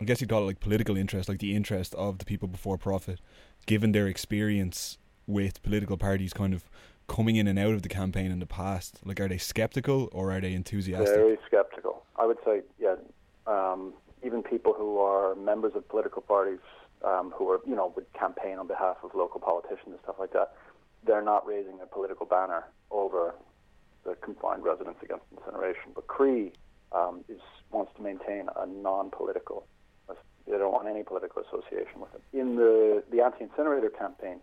I 0.00 0.04
guess 0.04 0.20
you'd 0.20 0.28
call 0.28 0.42
it 0.42 0.46
like 0.46 0.60
political 0.60 0.96
interest, 0.96 1.28
like 1.28 1.38
the 1.38 1.54
interest 1.54 1.94
of 1.94 2.18
the 2.18 2.24
people 2.24 2.48
before 2.48 2.76
profit, 2.76 3.20
given 3.64 3.92
their 3.92 4.06
experience 4.06 4.98
with 5.26 5.62
political 5.62 5.96
parties 5.96 6.32
kind 6.32 6.52
of 6.52 6.64
coming 7.08 7.36
in 7.36 7.46
and 7.46 7.58
out 7.58 7.72
of 7.72 7.82
the 7.82 7.88
campaign 7.88 8.30
in 8.30 8.38
the 8.38 8.46
past? 8.46 9.00
Like 9.04 9.20
are 9.20 9.28
they 9.28 9.38
skeptical 9.38 10.08
or 10.12 10.32
are 10.32 10.40
they 10.40 10.52
enthusiastic? 10.52 11.16
Very 11.16 11.38
skeptical. 11.46 12.04
I 12.16 12.26
would 12.26 12.38
say, 12.44 12.62
yeah. 12.78 12.96
Um, 13.46 13.94
even 14.24 14.42
people 14.42 14.74
who 14.74 14.98
are 14.98 15.34
members 15.34 15.72
of 15.74 15.88
political 15.88 16.20
parties, 16.20 16.58
um, 17.04 17.32
who 17.34 17.48
are, 17.50 17.60
you 17.66 17.76
know, 17.76 17.92
would 17.94 18.12
campaign 18.12 18.58
on 18.58 18.66
behalf 18.66 18.96
of 19.02 19.14
local 19.14 19.40
politicians 19.40 19.86
and 19.86 19.98
stuff 20.02 20.16
like 20.18 20.32
that, 20.32 20.54
they're 21.06 21.22
not 21.22 21.46
raising 21.46 21.78
a 21.80 21.86
political 21.86 22.26
banner 22.26 22.64
over 22.90 23.34
the 24.06 24.14
confined 24.16 24.64
residents 24.64 25.00
against 25.02 25.24
incineration. 25.36 25.92
But 25.94 26.06
Cree 26.06 26.52
um, 26.92 27.24
is 27.28 27.40
wants 27.70 27.92
to 27.96 28.02
maintain 28.02 28.48
a 28.56 28.66
non-political. 28.66 29.66
They 30.46 30.58
don't 30.58 30.72
want 30.72 30.86
any 30.86 31.02
political 31.02 31.42
association 31.42 32.00
with 32.00 32.14
it. 32.14 32.22
In 32.32 32.54
the 32.54 33.02
the 33.10 33.20
anti-incinerator 33.20 33.90
campaign, 33.90 34.38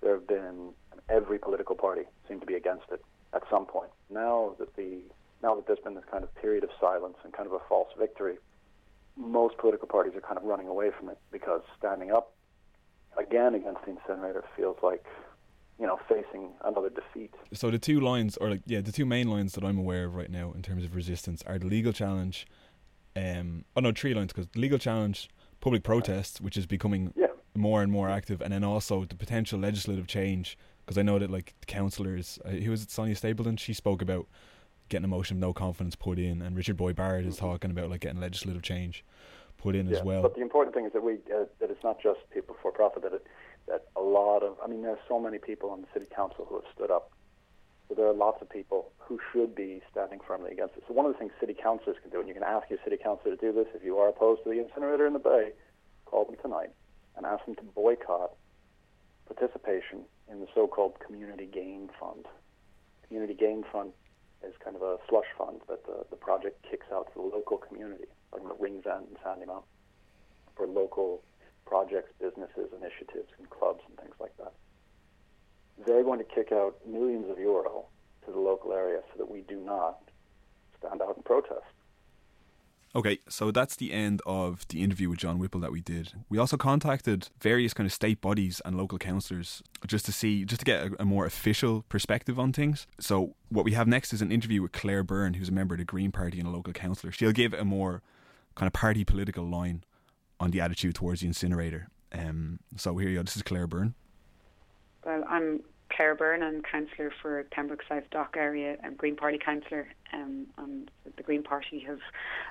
there 0.00 0.14
have 0.14 0.26
been 0.26 0.72
every 1.08 1.38
political 1.38 1.76
party 1.76 2.02
seemed 2.26 2.40
to 2.40 2.46
be 2.46 2.54
against 2.54 2.86
it 2.90 3.04
at 3.34 3.42
some 3.50 3.66
point. 3.66 3.90
Now 4.08 4.56
that 4.58 4.74
the 4.76 5.02
now 5.42 5.54
that 5.54 5.66
there's 5.66 5.80
been 5.80 5.94
this 5.94 6.08
kind 6.10 6.24
of 6.24 6.34
period 6.36 6.64
of 6.64 6.70
silence 6.80 7.16
and 7.22 7.32
kind 7.32 7.46
of 7.46 7.52
a 7.52 7.58
false 7.68 7.88
victory, 7.98 8.36
most 9.16 9.58
political 9.58 9.88
parties 9.88 10.14
are 10.14 10.20
kind 10.20 10.38
of 10.38 10.44
running 10.44 10.68
away 10.68 10.90
from 10.98 11.10
it 11.10 11.18
because 11.30 11.60
standing 11.78 12.10
up 12.10 12.32
again 13.18 13.54
against 13.54 13.84
the 13.84 13.90
incinerator 13.90 14.44
feels 14.56 14.76
like, 14.82 15.04
you 15.80 15.86
know, 15.86 15.98
facing 16.08 16.50
another 16.64 16.90
defeat. 16.90 17.34
So 17.52 17.70
the 17.70 17.78
two 17.78 18.00
lines, 18.00 18.36
or 18.36 18.50
like 18.50 18.62
yeah, 18.66 18.80
the 18.80 18.92
two 18.92 19.06
main 19.06 19.28
lines 19.28 19.52
that 19.54 19.64
I'm 19.64 19.78
aware 19.78 20.04
of 20.04 20.14
right 20.14 20.30
now 20.30 20.52
in 20.52 20.62
terms 20.62 20.84
of 20.84 20.94
resistance 20.94 21.42
are 21.46 21.58
the 21.58 21.66
legal 21.66 21.92
challenge. 21.92 22.46
Um, 23.16 23.64
oh 23.76 23.80
no, 23.80 23.92
three 23.92 24.14
lines 24.14 24.32
because 24.32 24.48
legal 24.54 24.78
challenge, 24.78 25.28
public 25.60 25.82
protests, 25.82 26.40
which 26.40 26.56
is 26.56 26.66
becoming 26.66 27.12
Yeah. 27.16 27.26
more 27.54 27.82
and 27.82 27.92
more 27.92 28.08
active, 28.08 28.40
and 28.40 28.52
then 28.52 28.64
also 28.64 29.04
the 29.04 29.16
potential 29.16 29.58
legislative 29.58 30.06
change. 30.06 30.56
Because 30.84 30.98
I 30.98 31.02
know 31.02 31.18
that 31.18 31.30
like 31.30 31.54
the 31.60 31.66
councillors, 31.66 32.38
uh, 32.44 32.50
who 32.50 32.70
was 32.70 32.82
it, 32.82 32.90
Sonia 32.90 33.14
Stapleton? 33.14 33.56
She 33.56 33.72
spoke 33.72 34.02
about 34.02 34.26
getting 34.88 35.04
a 35.04 35.08
motion 35.08 35.36
of 35.36 35.40
no 35.40 35.52
confidence 35.52 35.94
put 35.96 36.18
in, 36.18 36.42
and 36.42 36.56
Richard 36.56 36.76
Boyd 36.76 36.96
Barrett 36.96 37.24
is 37.24 37.36
talking 37.36 37.70
about 37.70 37.88
like 37.90 38.00
getting 38.00 38.20
legislative 38.20 38.62
change 38.62 39.04
put 39.58 39.76
in 39.76 39.86
yeah. 39.88 39.98
as 39.98 40.04
well. 40.04 40.22
But 40.22 40.34
the 40.34 40.42
important 40.42 40.74
thing 40.74 40.86
is 40.86 40.92
that 40.92 41.02
we 41.02 41.14
uh, 41.14 41.44
that 41.60 41.70
it's 41.70 41.82
not 41.84 42.02
just 42.02 42.18
people 42.30 42.56
for 42.60 42.72
profit. 42.72 43.02
That 43.02 43.12
it 43.14 43.26
that 43.68 43.86
a 43.96 44.00
lot 44.00 44.42
of 44.42 44.56
I 44.62 44.68
mean, 44.68 44.82
there's 44.82 44.98
so 45.08 45.18
many 45.18 45.38
people 45.38 45.70
on 45.70 45.82
the 45.82 45.88
city 45.92 46.06
council 46.14 46.46
who 46.48 46.56
have 46.56 46.68
stood 46.74 46.90
up. 46.90 47.10
So 47.88 47.94
there 47.94 48.06
are 48.06 48.14
lots 48.14 48.40
of 48.40 48.48
people 48.48 48.90
who 48.98 49.18
should 49.32 49.54
be 49.54 49.82
standing 49.90 50.20
firmly 50.26 50.52
against 50.52 50.76
it. 50.76 50.84
So 50.88 50.94
one 50.94 51.04
of 51.04 51.12
the 51.12 51.18
things 51.18 51.32
city 51.38 51.54
councillors 51.54 51.98
can 52.00 52.10
do, 52.10 52.20
and 52.20 52.28
you 52.28 52.34
can 52.34 52.42
ask 52.42 52.70
your 52.70 52.78
city 52.84 52.96
councillor 52.96 53.36
to 53.36 53.40
do 53.40 53.52
this 53.52 53.66
if 53.74 53.84
you 53.84 53.98
are 53.98 54.08
opposed 54.08 54.44
to 54.44 54.50
the 54.50 54.60
incinerator 54.60 55.06
in 55.06 55.12
the 55.12 55.18
bay, 55.18 55.52
call 56.06 56.24
them 56.24 56.36
tonight 56.40 56.70
and 57.16 57.26
ask 57.26 57.44
them 57.44 57.54
to 57.56 57.62
boycott 57.62 58.32
participation 59.26 60.02
in 60.30 60.40
the 60.40 60.46
so-called 60.54 60.98
community 61.04 61.46
gain 61.52 61.90
fund. 61.98 62.26
Community 63.06 63.34
gain 63.34 63.64
fund 63.70 63.92
is 64.46 64.54
kind 64.64 64.76
of 64.76 64.82
a 64.82 64.96
slush 65.08 65.28
fund 65.36 65.60
that 65.68 65.84
the, 65.86 66.04
the 66.10 66.16
project 66.16 66.64
kicks 66.68 66.86
out 66.92 67.12
to 67.12 67.20
the 67.20 67.36
local 67.36 67.58
community, 67.58 68.06
like 68.32 68.42
the 68.42 68.54
Ringsend 68.54 69.06
and 69.08 69.16
Sandymount, 69.24 69.64
for 70.56 70.66
local 70.66 71.22
projects, 71.66 72.12
businesses, 72.20 72.70
initiatives, 72.72 73.30
and 73.38 73.48
clubs 73.50 73.80
and 73.88 73.96
things 73.98 74.14
like 74.20 74.36
that. 74.38 74.52
They're 75.86 76.04
going 76.04 76.18
to 76.18 76.24
kick 76.24 76.52
out 76.52 76.76
millions 76.86 77.30
of 77.30 77.38
euro 77.38 77.86
to 78.26 78.32
the 78.32 78.38
local 78.38 78.72
area 78.72 79.00
so 79.12 79.18
that 79.18 79.30
we 79.30 79.40
do 79.42 79.56
not 79.56 79.98
stand 80.78 81.00
out 81.02 81.16
and 81.16 81.24
protest. 81.24 81.64
Okay, 82.94 83.18
so 83.26 83.50
that's 83.50 83.74
the 83.76 83.90
end 83.90 84.20
of 84.26 84.68
the 84.68 84.82
interview 84.82 85.08
with 85.08 85.18
John 85.18 85.38
Whipple 85.38 85.60
that 85.60 85.72
we 85.72 85.80
did. 85.80 86.12
We 86.28 86.36
also 86.36 86.58
contacted 86.58 87.30
various 87.40 87.72
kind 87.72 87.86
of 87.86 87.92
state 87.92 88.20
bodies 88.20 88.60
and 88.66 88.76
local 88.76 88.98
councillors 88.98 89.62
just 89.86 90.04
to 90.06 90.12
see, 90.12 90.44
just 90.44 90.58
to 90.60 90.64
get 90.66 90.86
a, 90.86 91.02
a, 91.02 91.04
more 91.06 91.24
official 91.24 91.86
perspective 91.88 92.38
on 92.38 92.52
things. 92.52 92.86
So 93.00 93.34
what 93.48 93.64
we 93.64 93.72
have 93.72 93.88
next 93.88 94.12
is 94.12 94.20
an 94.20 94.30
interview 94.30 94.60
with 94.60 94.72
Claire 94.72 95.04
Byrne, 95.04 95.34
who's 95.34 95.48
a 95.48 95.52
member 95.52 95.74
of 95.74 95.78
the 95.78 95.86
Green 95.86 96.12
Party 96.12 96.38
and 96.38 96.46
a 96.46 96.50
local 96.50 96.74
councillor. 96.74 97.12
She'll 97.12 97.32
give 97.32 97.54
a 97.54 97.64
more 97.64 98.02
kind 98.56 98.66
of 98.66 98.74
party 98.74 99.04
political 99.04 99.44
line 99.44 99.84
on 100.42 100.50
the 100.50 100.60
attitude 100.60 100.96
towards 100.96 101.20
the 101.20 101.28
incinerator. 101.28 101.88
Um, 102.12 102.58
so 102.76 102.96
here 102.98 103.08
you 103.08 103.16
go. 103.16 103.22
This 103.22 103.36
is 103.36 103.42
Claire 103.42 103.68
Byrne. 103.68 103.94
Well, 105.06 105.24
I'm 105.28 105.60
Claire 105.88 106.16
Byrne, 106.16 106.42
I'm 106.42 106.62
councillor 106.62 107.12
for 107.22 107.44
Pembroke 107.52 107.82
South 107.88 108.04
Dock 108.10 108.34
area 108.36 108.76
and 108.82 108.96
Green 108.96 109.14
Party 109.14 109.38
councillor. 109.38 109.86
Um, 110.12 110.46
and 110.58 110.90
the 111.16 111.22
Green 111.22 111.42
Party 111.42 111.78
has 111.86 111.98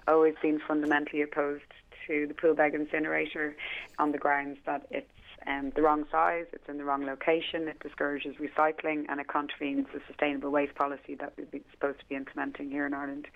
always 0.07 0.35
been 0.41 0.61
fundamentally 0.65 1.21
opposed 1.21 1.63
to 2.07 2.27
the 2.27 2.33
Poolbeg 2.33 2.73
incinerator 2.73 3.55
on 3.99 4.11
the 4.11 4.17
grounds 4.17 4.59
that 4.65 4.87
it's 4.89 5.07
um, 5.47 5.71
the 5.75 5.81
wrong 5.81 6.05
size, 6.11 6.45
it's 6.53 6.69
in 6.69 6.77
the 6.77 6.83
wrong 6.83 7.05
location, 7.05 7.67
it 7.67 7.79
discourages 7.79 8.35
recycling, 8.35 9.05
and 9.09 9.19
it 9.19 9.27
contravenes 9.27 9.87
the 9.91 9.99
sustainable 10.07 10.51
waste 10.51 10.75
policy 10.75 11.15
that 11.15 11.33
we're 11.35 11.61
supposed 11.71 11.99
to 11.99 12.05
be 12.07 12.15
implementing 12.15 12.69
here 12.69 12.85
in 12.85 12.93
Ireland. 12.93 13.27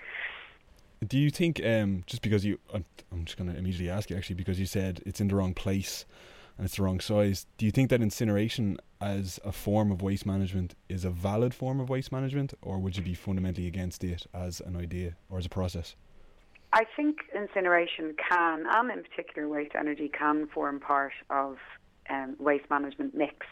Do 1.05 1.17
you 1.17 1.29
think, 1.29 1.61
um, 1.65 2.03
just 2.05 2.21
because 2.21 2.45
you, 2.45 2.59
I'm, 2.73 2.85
I'm 3.11 3.25
just 3.25 3.37
going 3.37 3.51
to 3.51 3.57
immediately 3.57 3.89
ask 3.89 4.09
you 4.09 4.17
actually, 4.17 4.35
because 4.35 4.59
you 4.59 4.65
said 4.65 5.01
it's 5.05 5.21
in 5.21 5.27
the 5.27 5.35
wrong 5.35 5.53
place 5.53 6.05
and 6.57 6.65
it's 6.65 6.77
the 6.77 6.83
wrong 6.83 6.99
size, 6.99 7.45
do 7.57 7.65
you 7.65 7.71
think 7.71 7.89
that 7.89 8.01
incineration 8.01 8.77
as 9.01 9.39
a 9.43 9.51
form 9.51 9.91
of 9.91 10.01
waste 10.01 10.25
management 10.25 10.73
is 10.87 11.03
a 11.03 11.09
valid 11.09 11.53
form 11.53 11.79
of 11.79 11.89
waste 11.89 12.11
management, 12.11 12.53
or 12.61 12.79
would 12.79 12.95
you 12.95 13.03
be 13.03 13.13
fundamentally 13.13 13.67
against 13.67 14.03
it 14.03 14.25
as 14.33 14.61
an 14.61 14.75
idea 14.75 15.15
or 15.29 15.37
as 15.37 15.45
a 15.45 15.49
process? 15.49 15.95
I 16.71 16.85
think 16.95 17.17
incineration 17.35 18.15
can, 18.29 18.65
and 18.69 18.91
in 18.91 19.03
particular 19.03 19.47
waste 19.47 19.75
energy, 19.77 20.09
can 20.09 20.47
form 20.47 20.79
part 20.79 21.13
of 21.29 21.57
um, 22.09 22.35
waste 22.39 22.69
management 22.69 23.15
mix. 23.15 23.45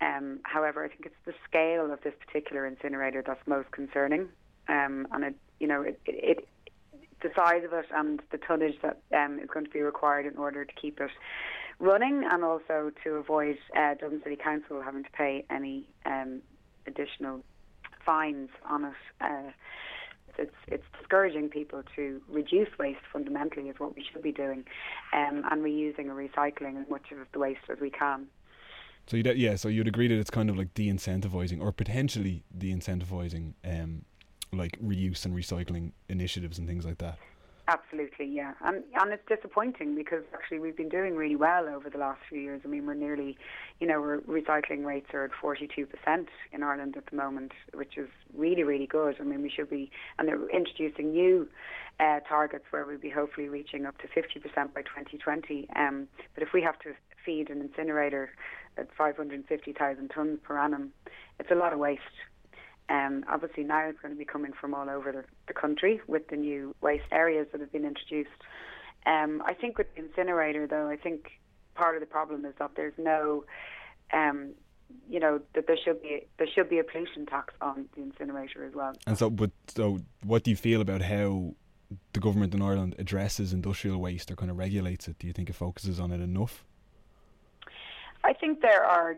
Um, 0.00 0.40
however, 0.42 0.84
I 0.84 0.88
think 0.88 1.06
it's 1.06 1.24
the 1.24 1.34
scale 1.48 1.92
of 1.92 2.00
this 2.02 2.14
particular 2.26 2.66
incinerator 2.66 3.22
that's 3.24 3.46
most 3.46 3.70
concerning, 3.70 4.28
um, 4.68 5.06
and 5.12 5.24
it, 5.24 5.34
you 5.60 5.68
know, 5.68 5.82
it, 5.82 6.00
it, 6.06 6.48
the 7.24 7.30
size 7.34 7.64
of 7.64 7.72
it 7.72 7.86
and 7.92 8.22
the 8.30 8.38
tonnage 8.38 8.76
that 8.82 8.98
um, 9.12 9.40
is 9.40 9.48
going 9.52 9.66
to 9.66 9.72
be 9.72 9.80
required 9.80 10.26
in 10.26 10.36
order 10.36 10.64
to 10.64 10.74
keep 10.80 11.00
it 11.00 11.10
running, 11.80 12.22
and 12.30 12.44
also 12.44 12.92
to 13.02 13.10
avoid 13.14 13.56
uh, 13.76 13.94
Dublin 13.94 14.20
City 14.22 14.36
Council 14.36 14.80
having 14.80 15.02
to 15.02 15.10
pay 15.10 15.44
any 15.50 15.88
um, 16.06 16.40
additional 16.86 17.42
fines 18.06 18.50
on 18.68 18.84
it. 18.84 18.92
Uh, 19.20 19.50
it's 20.36 20.54
it's 20.68 20.84
discouraging 20.98 21.48
people 21.48 21.82
to 21.96 22.20
reduce 22.28 22.68
waste 22.78 23.00
fundamentally 23.12 23.68
is 23.68 23.76
what 23.78 23.96
we 23.96 24.04
should 24.12 24.22
be 24.22 24.32
doing, 24.32 24.64
um, 25.12 25.42
and 25.50 25.62
reusing 25.64 26.06
and 26.10 26.18
recycling 26.26 26.80
as 26.80 26.88
much 26.88 27.06
of 27.12 27.18
the 27.32 27.38
waste 27.38 27.60
as 27.70 27.78
we 27.80 27.90
can. 27.90 28.26
So 29.06 29.16
you'd, 29.16 29.26
yeah, 29.36 29.56
so 29.56 29.68
you'd 29.68 29.88
agree 29.88 30.08
that 30.08 30.18
it's 30.18 30.30
kind 30.30 30.48
of 30.48 30.56
like 30.56 30.72
de-incentivizing 30.74 31.60
or 31.60 31.72
potentially 31.72 32.42
de-incentivizing, 32.56 33.52
um, 33.62 34.06
like 34.56 34.78
reuse 34.80 35.24
and 35.24 35.34
recycling 35.34 35.92
initiatives 36.08 36.58
and 36.58 36.68
things 36.68 36.84
like 36.84 36.98
that. 36.98 37.18
Absolutely, 37.66 38.26
yeah, 38.26 38.52
and 38.62 38.84
and 39.00 39.10
it's 39.10 39.26
disappointing 39.26 39.94
because 39.94 40.22
actually 40.34 40.58
we've 40.58 40.76
been 40.76 40.90
doing 40.90 41.16
really 41.16 41.34
well 41.34 41.66
over 41.66 41.88
the 41.88 41.96
last 41.96 42.20
few 42.28 42.38
years. 42.38 42.60
I 42.62 42.68
mean, 42.68 42.84
we're 42.84 42.92
nearly, 42.92 43.38
you 43.80 43.86
know, 43.86 43.94
our 43.94 44.18
recycling 44.28 44.84
rates 44.84 45.06
are 45.14 45.24
at 45.24 45.30
forty 45.32 45.66
two 45.66 45.86
percent 45.86 46.28
in 46.52 46.62
Ireland 46.62 46.94
at 46.98 47.06
the 47.06 47.16
moment, 47.16 47.52
which 47.72 47.96
is 47.96 48.10
really 48.36 48.64
really 48.64 48.86
good. 48.86 49.16
I 49.18 49.22
mean, 49.24 49.40
we 49.40 49.48
should 49.48 49.70
be, 49.70 49.90
and 50.18 50.28
they're 50.28 50.46
introducing 50.50 51.12
new 51.12 51.48
uh, 51.98 52.20
targets 52.28 52.66
where 52.68 52.84
we'll 52.84 52.98
be 52.98 53.08
hopefully 53.08 53.48
reaching 53.48 53.86
up 53.86 53.96
to 54.02 54.08
fifty 54.08 54.40
percent 54.40 54.74
by 54.74 54.82
twenty 54.82 55.16
twenty. 55.16 55.66
Um, 55.74 56.06
but 56.34 56.42
if 56.42 56.52
we 56.52 56.60
have 56.60 56.78
to 56.80 56.92
feed 57.24 57.48
an 57.48 57.62
incinerator 57.62 58.28
at 58.76 58.88
five 58.94 59.16
hundred 59.16 59.42
fifty 59.46 59.72
thousand 59.72 60.08
tons 60.08 60.38
per 60.42 60.58
annum, 60.58 60.92
it's 61.40 61.50
a 61.50 61.54
lot 61.54 61.72
of 61.72 61.78
waste. 61.78 62.02
Um, 62.88 63.24
obviously, 63.28 63.64
now 63.64 63.88
it's 63.88 63.98
going 64.00 64.12
to 64.12 64.18
be 64.18 64.24
coming 64.24 64.52
from 64.52 64.74
all 64.74 64.90
over 64.90 65.10
the, 65.10 65.24
the 65.48 65.54
country 65.54 66.00
with 66.06 66.28
the 66.28 66.36
new 66.36 66.74
waste 66.80 67.04
areas 67.10 67.46
that 67.52 67.60
have 67.60 67.72
been 67.72 67.84
introduced. 67.84 68.30
Um, 69.06 69.42
I 69.46 69.54
think 69.54 69.78
with 69.78 69.86
the 69.94 70.04
incinerator, 70.04 70.66
though, 70.66 70.88
I 70.88 70.96
think 70.96 71.30
part 71.74 71.96
of 71.96 72.00
the 72.00 72.06
problem 72.06 72.44
is 72.44 72.54
that 72.58 72.72
there's 72.76 72.94
no, 72.98 73.44
um, 74.12 74.52
you 75.08 75.18
know, 75.18 75.40
that 75.54 75.66
there 75.66 75.78
should 75.82 76.02
be 76.02 76.26
there 76.38 76.46
should 76.46 76.68
be 76.68 76.78
a 76.78 76.84
pollution 76.84 77.26
tax 77.26 77.54
on 77.60 77.86
the 77.96 78.02
incinerator 78.02 78.64
as 78.64 78.74
well. 78.74 78.92
And 79.06 79.18
so, 79.18 79.30
but 79.30 79.50
so, 79.68 80.00
what 80.22 80.44
do 80.44 80.50
you 80.50 80.56
feel 80.56 80.80
about 80.80 81.02
how 81.02 81.54
the 82.12 82.20
government 82.20 82.54
in 82.54 82.62
Ireland 82.62 82.96
addresses 82.98 83.52
industrial 83.52 83.98
waste 84.00 84.30
or 84.30 84.36
kind 84.36 84.50
of 84.50 84.58
regulates 84.58 85.08
it? 85.08 85.18
Do 85.18 85.26
you 85.26 85.32
think 85.32 85.48
it 85.48 85.54
focuses 85.54 86.00
on 86.00 86.12
it 86.12 86.20
enough? 86.20 86.64
I 88.24 88.32
think 88.32 88.62
there 88.62 88.84
are 88.84 89.16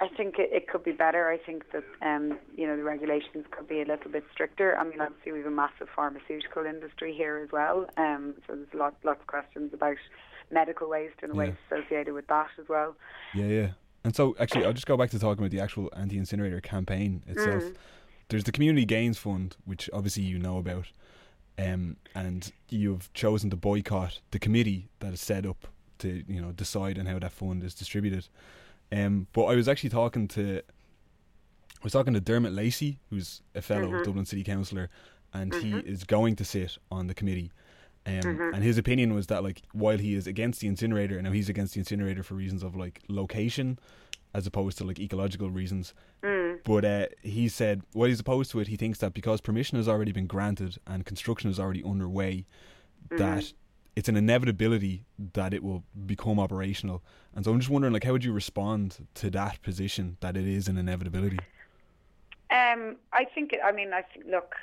I 0.00 0.08
think 0.08 0.38
it, 0.38 0.50
it 0.52 0.68
could 0.68 0.84
be 0.84 0.92
better. 0.92 1.28
I 1.28 1.38
think 1.38 1.64
that 1.72 1.84
um, 2.02 2.38
you 2.56 2.66
know 2.66 2.76
the 2.76 2.82
regulations 2.82 3.46
could 3.50 3.68
be 3.68 3.80
a 3.80 3.84
little 3.84 4.10
bit 4.10 4.24
stricter. 4.32 4.76
I 4.76 4.84
mean, 4.84 5.00
obviously 5.00 5.32
we 5.32 5.38
have 5.38 5.46
a 5.46 5.50
massive 5.50 5.88
pharmaceutical 5.94 6.64
industry 6.64 7.14
here 7.14 7.38
as 7.38 7.52
well, 7.52 7.86
um, 7.96 8.34
so 8.46 8.54
there's 8.56 8.68
a 8.74 8.76
lot 8.76 8.94
lots 9.04 9.20
of 9.20 9.26
questions 9.26 9.72
about 9.74 9.96
medical 10.50 10.88
waste 10.88 11.16
and 11.22 11.34
yeah. 11.34 11.38
waste 11.38 11.58
associated 11.70 12.14
with 12.14 12.26
that 12.28 12.48
as 12.58 12.68
well. 12.68 12.96
Yeah, 13.34 13.46
yeah. 13.46 13.68
And 14.04 14.14
so 14.16 14.34
actually, 14.38 14.64
I'll 14.64 14.72
just 14.72 14.86
go 14.86 14.96
back 14.96 15.10
to 15.10 15.18
talking 15.18 15.42
about 15.44 15.50
the 15.50 15.60
actual 15.60 15.90
anti-incinerator 15.94 16.60
campaign 16.60 17.22
itself. 17.26 17.62
Mm. 17.62 17.74
There's 18.28 18.44
the 18.44 18.52
Community 18.52 18.86
Gains 18.86 19.18
Fund, 19.18 19.56
which 19.64 19.90
obviously 19.92 20.22
you 20.22 20.38
know 20.38 20.58
about, 20.58 20.86
um, 21.58 21.96
and 22.14 22.52
you've 22.68 23.12
chosen 23.12 23.50
to 23.50 23.56
boycott 23.56 24.20
the 24.30 24.38
committee 24.38 24.88
that 25.00 25.12
is 25.12 25.20
set 25.20 25.44
up 25.44 25.66
to 25.98 26.24
you 26.26 26.40
know 26.40 26.52
decide 26.52 26.98
on 26.98 27.06
how 27.06 27.18
that 27.18 27.32
fund 27.32 27.62
is 27.62 27.74
distributed. 27.74 28.28
Um, 28.92 29.26
but 29.32 29.44
I 29.44 29.54
was 29.54 29.68
actually 29.68 29.90
talking 29.90 30.28
to, 30.28 30.58
I 30.58 31.84
was 31.84 31.92
talking 31.92 32.14
to 32.14 32.20
Dermot 32.20 32.52
Lacey, 32.52 32.98
who's 33.10 33.42
a 33.54 33.62
fellow 33.62 33.88
mm-hmm. 33.88 34.02
Dublin 34.02 34.26
City 34.26 34.44
Councillor, 34.44 34.90
and 35.32 35.52
mm-hmm. 35.52 35.80
he 35.80 35.88
is 35.88 36.04
going 36.04 36.36
to 36.36 36.44
sit 36.44 36.76
on 36.90 37.06
the 37.06 37.14
committee. 37.14 37.52
Um, 38.06 38.14
mm-hmm. 38.14 38.54
And 38.54 38.64
his 38.64 38.78
opinion 38.78 39.14
was 39.14 39.28
that, 39.28 39.42
like, 39.42 39.62
while 39.72 39.98
he 39.98 40.14
is 40.14 40.26
against 40.26 40.60
the 40.60 40.66
incinerator, 40.66 41.16
and 41.16 41.24
now 41.24 41.32
he's 41.32 41.48
against 41.48 41.74
the 41.74 41.80
incinerator 41.80 42.22
for 42.22 42.34
reasons 42.34 42.62
of 42.62 42.74
like 42.74 43.00
location, 43.08 43.78
as 44.34 44.46
opposed 44.46 44.78
to 44.78 44.84
like 44.84 44.98
ecological 44.98 45.50
reasons. 45.50 45.94
Mm. 46.22 46.60
But 46.64 46.84
uh, 46.84 47.06
he 47.22 47.48
said, 47.48 47.82
while 47.92 48.08
he's 48.08 48.20
opposed 48.20 48.50
to 48.52 48.60
it, 48.60 48.68
he 48.68 48.76
thinks 48.76 48.98
that 48.98 49.14
because 49.14 49.40
permission 49.40 49.76
has 49.76 49.88
already 49.88 50.12
been 50.12 50.26
granted 50.26 50.78
and 50.86 51.06
construction 51.06 51.50
is 51.50 51.60
already 51.60 51.84
underway, 51.84 52.46
that 53.10 53.38
mm-hmm 53.38 53.56
it's 54.00 54.08
an 54.08 54.16
inevitability 54.16 55.04
that 55.34 55.52
it 55.52 55.62
will 55.62 55.84
become 56.06 56.40
operational. 56.40 57.02
And 57.34 57.44
so 57.44 57.50
I'm 57.50 57.60
just 57.60 57.68
wondering, 57.68 57.92
like, 57.92 58.04
how 58.04 58.12
would 58.12 58.24
you 58.24 58.32
respond 58.32 59.06
to 59.16 59.28
that 59.32 59.60
position 59.60 60.16
that 60.20 60.38
it 60.38 60.46
is 60.46 60.68
an 60.68 60.78
inevitability? 60.78 61.38
Um, 62.50 62.96
I 63.12 63.26
think. 63.34 63.52
I 63.62 63.72
mean, 63.72 63.92
I 63.92 64.00
think. 64.00 64.24
Look, 64.26 64.54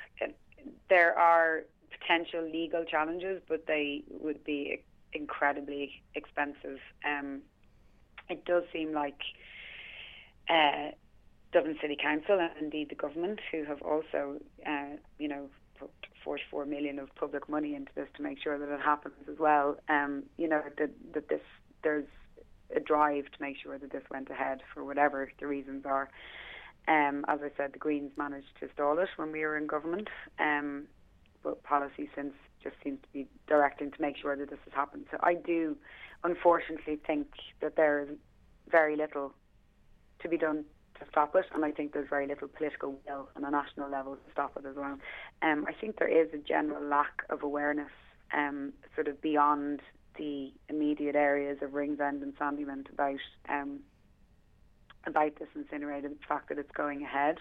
there 0.90 1.16
are 1.16 1.62
potential 1.96 2.42
legal 2.42 2.84
challenges, 2.84 3.40
but 3.48 3.68
they 3.68 4.02
would 4.10 4.42
be 4.42 4.82
incredibly 5.12 6.02
expensive. 6.16 6.80
Um, 7.06 7.42
it 8.28 8.44
does 8.44 8.64
seem 8.72 8.92
like 8.92 9.20
uh, 10.50 10.90
Dublin 11.52 11.78
City 11.80 11.96
Council 12.02 12.40
and 12.40 12.50
indeed 12.60 12.88
the 12.88 12.96
government, 12.96 13.38
who 13.52 13.62
have 13.66 13.82
also, 13.82 14.40
uh, 14.66 14.96
you 15.20 15.28
know, 15.28 15.48
put 15.78 15.90
44 16.24 16.66
million 16.66 16.98
of 16.98 17.14
public 17.14 17.48
money 17.48 17.74
into 17.74 17.92
this 17.94 18.08
to 18.16 18.22
make 18.22 18.38
sure 18.42 18.58
that 18.58 18.72
it 18.72 18.80
happens 18.80 19.14
as 19.30 19.38
well. 19.38 19.76
Um, 19.88 20.24
you 20.36 20.48
know 20.48 20.62
that 20.78 20.90
that 21.14 21.28
this 21.28 21.40
there's 21.82 22.06
a 22.74 22.80
drive 22.80 23.24
to 23.24 23.40
make 23.40 23.56
sure 23.62 23.78
that 23.78 23.92
this 23.92 24.02
went 24.10 24.28
ahead 24.30 24.60
for 24.74 24.84
whatever 24.84 25.30
the 25.40 25.46
reasons 25.46 25.84
are. 25.86 26.10
Um, 26.86 27.24
as 27.28 27.40
I 27.42 27.50
said, 27.56 27.72
the 27.72 27.78
Greens 27.78 28.12
managed 28.16 28.58
to 28.60 28.68
stall 28.72 28.98
it 28.98 29.08
when 29.16 29.32
we 29.32 29.40
were 29.40 29.56
in 29.56 29.66
government, 29.66 30.08
um, 30.38 30.84
but 31.42 31.62
policy 31.62 32.08
since 32.14 32.32
just 32.62 32.76
seems 32.82 33.00
to 33.02 33.08
be 33.12 33.26
directing 33.46 33.90
to 33.90 34.02
make 34.02 34.16
sure 34.16 34.36
that 34.36 34.50
this 34.50 34.58
has 34.64 34.74
happened. 34.74 35.04
So 35.10 35.18
I 35.22 35.34
do, 35.34 35.76
unfortunately, 36.24 36.98
think 37.06 37.28
that 37.60 37.76
there 37.76 38.00
is 38.00 38.08
very 38.70 38.96
little 38.96 39.32
to 40.20 40.28
be 40.28 40.36
done 40.36 40.64
to 41.00 41.06
stop 41.10 41.34
it, 41.34 41.46
and 41.54 41.64
I 41.64 41.70
think 41.70 41.92
there's 41.92 42.08
very 42.08 42.26
little 42.26 42.48
political 42.48 42.98
will 43.06 43.28
on 43.36 43.44
a 43.44 43.50
national 43.50 43.90
level 43.90 44.16
to 44.16 44.32
stop 44.32 44.56
it 44.56 44.66
as 44.66 44.76
well. 44.76 44.98
Um, 45.42 45.64
I 45.68 45.72
think 45.72 45.98
there 45.98 46.08
is 46.08 46.32
a 46.32 46.38
general 46.38 46.82
lack 46.82 47.22
of 47.30 47.42
awareness, 47.42 47.92
um, 48.32 48.72
sort 48.94 49.08
of 49.08 49.20
beyond 49.20 49.80
the 50.16 50.52
immediate 50.68 51.14
areas 51.14 51.58
of 51.62 51.74
Ringsend 51.74 52.22
and 52.22 52.36
Sandymount 52.36 52.90
about 52.90 53.20
um, 53.48 53.80
about 55.06 55.36
this 55.38 55.48
incinerator, 55.54 56.08
the 56.08 56.16
fact 56.28 56.48
that 56.48 56.58
it's 56.58 56.72
going 56.72 57.02
ahead, 57.02 57.38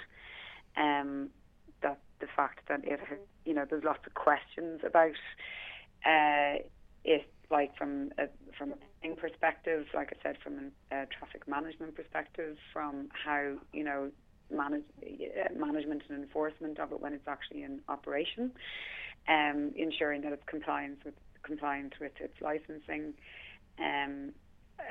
um, 0.77 1.29
that 1.81 1.99
the 2.19 2.27
fact 2.35 2.67
that 2.69 2.83
it, 2.85 2.99
has 2.99 3.17
you 3.45 3.53
know, 3.53 3.65
there's 3.69 3.83
lots 3.83 4.05
of 4.05 4.13
questions 4.13 4.81
about 4.85 5.15
uh, 6.05 6.61
it 7.03 7.29
like 7.49 7.75
from 7.77 8.11
a, 8.17 8.27
from 8.57 8.73
a 9.03 9.15
perspective, 9.15 9.85
like 9.93 10.13
I 10.13 10.23
said, 10.23 10.37
from 10.43 10.71
a, 10.91 11.05
traffic 11.05 11.47
management 11.47 11.95
perspective, 11.95 12.57
from 12.73 13.09
how 13.11 13.55
you 13.73 13.83
know 13.83 14.11
manage, 14.51 14.83
management 15.55 16.03
and 16.09 16.23
enforcement 16.23 16.79
of 16.79 16.91
it 16.91 17.01
when 17.01 17.13
it's 17.13 17.27
actually 17.27 17.63
in 17.63 17.79
operation, 17.89 18.51
um, 19.27 19.71
ensuring 19.75 20.21
that 20.21 20.33
it's 20.33 20.43
compliant 20.45 20.99
with 21.05 21.13
compliant 21.43 21.93
with 21.99 22.11
its 22.19 22.33
licensing, 22.41 23.13
um, 23.79 24.31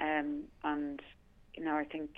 um, 0.00 0.44
and 0.64 1.00
you 1.54 1.64
know 1.64 1.76
I 1.76 1.84
think 1.84 2.10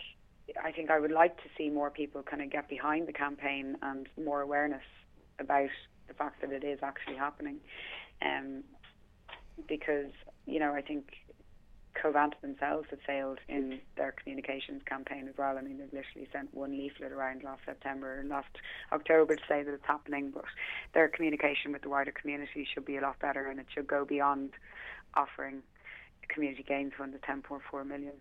I 0.62 0.72
think 0.72 0.90
I 0.90 0.98
would 0.98 1.12
like 1.12 1.36
to 1.38 1.48
see 1.56 1.68
more 1.68 1.90
people 1.90 2.22
kind 2.22 2.42
of 2.42 2.50
get 2.50 2.68
behind 2.68 3.08
the 3.08 3.12
campaign 3.12 3.76
and 3.82 4.08
more 4.22 4.40
awareness 4.40 4.82
about 5.38 5.70
the 6.06 6.14
fact 6.14 6.40
that 6.40 6.52
it 6.52 6.64
is 6.64 6.78
actually 6.82 7.16
happening, 7.16 7.56
um, 8.22 8.64
because 9.66 10.12
you 10.46 10.58
know 10.58 10.74
I 10.74 10.82
think 10.82 11.06
Covanta 12.02 12.40
themselves 12.40 12.86
have 12.90 13.00
failed 13.06 13.38
in 13.48 13.80
their 13.96 14.12
communications 14.12 14.82
campaign 14.86 15.26
as 15.28 15.36
well. 15.36 15.58
I 15.58 15.62
mean, 15.62 15.78
they've 15.78 15.92
literally 15.92 16.28
sent 16.32 16.54
one 16.54 16.72
leaflet 16.72 17.12
around 17.12 17.42
last 17.42 17.62
September 17.66 18.18
and 18.18 18.28
last 18.28 18.48
October 18.92 19.36
to 19.36 19.42
say 19.48 19.62
that 19.62 19.74
it's 19.74 19.86
happening, 19.86 20.30
but 20.32 20.44
their 20.94 21.08
communication 21.08 21.72
with 21.72 21.82
the 21.82 21.88
wider 21.88 22.12
community 22.12 22.66
should 22.72 22.84
be 22.84 22.96
a 22.96 23.00
lot 23.00 23.18
better 23.18 23.48
and 23.48 23.58
it 23.58 23.66
should 23.74 23.86
go 23.86 24.04
beyond 24.04 24.50
offering 25.14 25.62
community 26.28 26.62
gains 26.62 26.92
fund 26.96 27.14
of 27.14 27.20
10.4 27.22 27.86
million. 27.86 28.12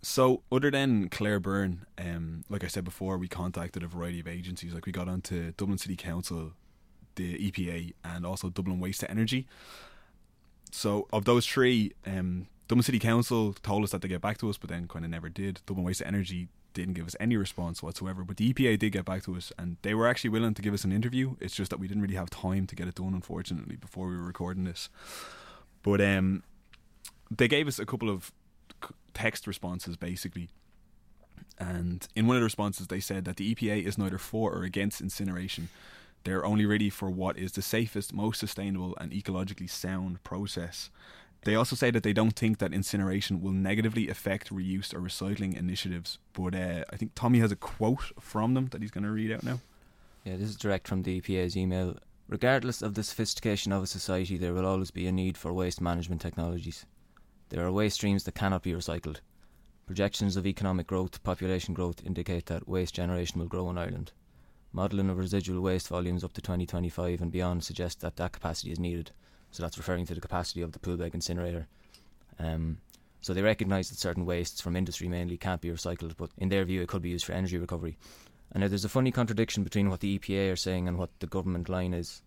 So, 0.00 0.42
other 0.52 0.70
than 0.70 1.08
Claire 1.08 1.40
Byrne, 1.40 1.84
um, 1.98 2.44
like 2.48 2.62
I 2.62 2.68
said 2.68 2.84
before, 2.84 3.18
we 3.18 3.26
contacted 3.26 3.82
a 3.82 3.88
variety 3.88 4.20
of 4.20 4.28
agencies. 4.28 4.72
Like 4.72 4.86
we 4.86 4.92
got 4.92 5.08
onto 5.08 5.52
Dublin 5.52 5.76
City 5.76 5.96
Council, 5.96 6.52
the 7.16 7.50
EPA, 7.50 7.94
and 8.04 8.24
also 8.24 8.48
Dublin 8.48 8.78
Waste 8.78 9.00
to 9.00 9.10
Energy. 9.10 9.48
So, 10.70 11.08
of 11.12 11.24
those 11.24 11.46
three, 11.46 11.92
um, 12.06 12.46
Dublin 12.68 12.82
City 12.82 12.98
Council 12.98 13.54
told 13.62 13.84
us 13.84 13.90
that 13.90 14.02
they 14.02 14.08
get 14.08 14.20
back 14.20 14.38
to 14.38 14.50
us, 14.50 14.58
but 14.58 14.70
then 14.70 14.88
kind 14.88 15.04
of 15.04 15.10
never 15.10 15.28
did. 15.28 15.60
Dublin 15.66 15.84
Waste 15.84 16.02
Energy 16.04 16.48
didn't 16.74 16.94
give 16.94 17.06
us 17.06 17.16
any 17.18 17.36
response 17.36 17.82
whatsoever. 17.82 18.24
But 18.24 18.36
the 18.36 18.52
EPA 18.52 18.78
did 18.78 18.92
get 18.92 19.04
back 19.04 19.24
to 19.24 19.36
us, 19.36 19.52
and 19.58 19.76
they 19.82 19.94
were 19.94 20.06
actually 20.06 20.30
willing 20.30 20.54
to 20.54 20.62
give 20.62 20.74
us 20.74 20.84
an 20.84 20.92
interview. 20.92 21.36
It's 21.40 21.54
just 21.54 21.70
that 21.70 21.80
we 21.80 21.88
didn't 21.88 22.02
really 22.02 22.14
have 22.14 22.30
time 22.30 22.66
to 22.66 22.76
get 22.76 22.88
it 22.88 22.94
done, 22.96 23.14
unfortunately, 23.14 23.76
before 23.76 24.08
we 24.08 24.16
were 24.16 24.22
recording 24.22 24.64
this. 24.64 24.88
But 25.82 26.00
um, 26.00 26.42
they 27.30 27.48
gave 27.48 27.68
us 27.68 27.78
a 27.78 27.86
couple 27.86 28.10
of 28.10 28.32
text 29.14 29.46
responses, 29.46 29.96
basically. 29.96 30.50
And 31.58 32.06
in 32.14 32.26
one 32.26 32.36
of 32.36 32.40
the 32.40 32.44
responses, 32.44 32.86
they 32.86 33.00
said 33.00 33.24
that 33.24 33.36
the 33.36 33.54
EPA 33.54 33.82
is 33.82 33.98
neither 33.98 34.18
for 34.18 34.52
or 34.52 34.62
against 34.62 35.00
incineration. 35.00 35.68
They're 36.28 36.44
only 36.44 36.66
ready 36.66 36.90
for 36.90 37.08
what 37.08 37.38
is 37.38 37.52
the 37.52 37.62
safest, 37.62 38.12
most 38.12 38.38
sustainable, 38.38 38.94
and 39.00 39.12
ecologically 39.12 39.70
sound 39.70 40.22
process. 40.24 40.90
They 41.44 41.54
also 41.54 41.74
say 41.74 41.90
that 41.90 42.02
they 42.02 42.12
don't 42.12 42.36
think 42.36 42.58
that 42.58 42.74
incineration 42.74 43.40
will 43.40 43.52
negatively 43.52 44.10
affect 44.10 44.50
reuse 44.50 44.92
or 44.92 45.00
recycling 45.00 45.56
initiatives. 45.56 46.18
But 46.34 46.54
uh, 46.54 46.84
I 46.92 46.96
think 46.96 47.12
Tommy 47.14 47.38
has 47.38 47.50
a 47.50 47.56
quote 47.56 48.12
from 48.20 48.52
them 48.52 48.66
that 48.72 48.82
he's 48.82 48.90
going 48.90 49.04
to 49.04 49.10
read 49.10 49.32
out 49.32 49.42
now. 49.42 49.60
Yeah, 50.24 50.36
this 50.36 50.50
is 50.50 50.56
direct 50.56 50.86
from 50.86 51.02
the 51.02 51.18
EPA's 51.18 51.56
email. 51.56 51.96
Regardless 52.28 52.82
of 52.82 52.92
the 52.92 53.04
sophistication 53.04 53.72
of 53.72 53.82
a 53.82 53.86
society, 53.86 54.36
there 54.36 54.52
will 54.52 54.66
always 54.66 54.90
be 54.90 55.06
a 55.06 55.12
need 55.12 55.38
for 55.38 55.54
waste 55.54 55.80
management 55.80 56.20
technologies. 56.20 56.84
There 57.48 57.64
are 57.64 57.72
waste 57.72 57.94
streams 57.96 58.24
that 58.24 58.34
cannot 58.34 58.62
be 58.62 58.74
recycled. 58.74 59.20
Projections 59.86 60.36
of 60.36 60.46
economic 60.46 60.88
growth, 60.88 61.22
population 61.22 61.72
growth 61.72 62.04
indicate 62.04 62.44
that 62.46 62.68
waste 62.68 62.94
generation 62.94 63.40
will 63.40 63.48
grow 63.48 63.70
in 63.70 63.78
Ireland. 63.78 64.12
Modelling 64.72 65.10
of 65.10 65.18
residual 65.18 65.60
waste 65.60 65.88
volumes 65.88 66.22
up 66.22 66.32
to 66.34 66.40
2025 66.40 67.20
and 67.20 67.32
beyond 67.32 67.64
suggests 67.64 68.02
that 68.02 68.16
that 68.16 68.32
capacity 68.32 68.70
is 68.70 68.78
needed. 68.78 69.10
So 69.50 69.62
that's 69.62 69.78
referring 69.78 70.06
to 70.06 70.14
the 70.14 70.20
capacity 70.20 70.60
of 70.60 70.72
the 70.72 70.78
Poolbeg 70.78 71.14
incinerator. 71.14 71.66
Um, 72.38 72.78
so 73.20 73.34
they 73.34 73.42
recognise 73.42 73.88
that 73.88 73.98
certain 73.98 74.26
wastes 74.26 74.60
from 74.60 74.76
industry 74.76 75.08
mainly 75.08 75.36
can't 75.36 75.60
be 75.60 75.70
recycled, 75.70 76.16
but 76.16 76.30
in 76.38 76.50
their 76.50 76.64
view, 76.64 76.82
it 76.82 76.88
could 76.88 77.02
be 77.02 77.10
used 77.10 77.24
for 77.24 77.32
energy 77.32 77.58
recovery. 77.58 77.96
And 78.52 78.60
now 78.60 78.68
there's 78.68 78.84
a 78.84 78.88
funny 78.88 79.10
contradiction 79.10 79.64
between 79.64 79.90
what 79.90 80.00
the 80.00 80.18
EPA 80.18 80.52
are 80.52 80.56
saying 80.56 80.86
and 80.86 80.98
what 80.98 81.10
the 81.20 81.26
government 81.26 81.68
line 81.68 81.92
is. 81.92 82.22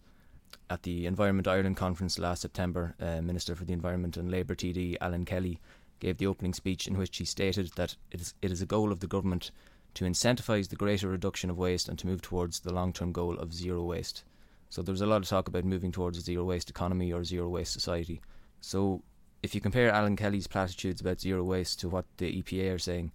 At 0.70 0.84
the 0.84 1.06
Environment 1.06 1.48
Ireland 1.48 1.78
conference 1.78 2.20
last 2.20 2.42
September, 2.42 2.96
uh, 3.00 3.22
Minister 3.22 3.56
for 3.56 3.66
the 3.66 3.74
Environment 3.74 4.18
and 4.18 4.30
Labour 4.30 4.56
TD 4.56 4.98
Alan 5.00 5.26
Kelly 5.26 5.60
gave 6.00 6.18
the 6.18 6.28
opening 6.28 6.54
speech 6.54 6.88
in 6.88 6.98
which 6.98 7.18
he 7.18 7.26
stated 7.26 7.72
that 7.76 7.96
it 8.12 8.20
is, 8.20 8.34
it 8.42 8.52
is 8.52 8.62
a 8.62 8.66
goal 8.66 8.92
of 8.92 9.00
the 9.00 9.08
government 9.08 9.52
to 9.94 10.06
incentivise 10.06 10.70
the 10.70 10.76
greater 10.76 11.10
reduction 11.10 11.50
of 11.50 11.58
waste 11.58 11.90
and 11.90 12.00
to 12.00 12.08
move 12.08 12.22
towards 12.22 12.60
the 12.60 12.74
long 12.74 12.94
term 12.94 13.12
goal 13.12 13.38
of 13.38 13.54
zero 13.54 13.84
waste. 13.84 14.24
So 14.70 14.82
there 14.82 14.94
was 14.94 15.02
a 15.02 15.06
lot 15.06 15.22
of 15.22 15.28
talk 15.28 15.48
about 15.48 15.66
moving 15.66 15.92
towards 15.92 16.18
a 16.18 16.22
zero 16.22 16.46
waste 16.46 16.70
economy 16.70 17.12
or 17.12 17.24
zero 17.24 17.50
waste 17.50 17.74
society. 17.74 18.22
So 18.62 19.04
if 19.44 19.54
you 19.54 19.62
compare 19.62 19.92
Alan 19.92 20.16
Kelly's 20.16 20.48
platitudes 20.48 21.02
about 21.02 21.20
zero 21.20 21.44
waste 21.44 21.80
to 21.82 21.90
what 21.90 22.06
the 22.18 22.42
EPA 22.42 22.76
are 22.76 22.80
saying, 22.80 23.12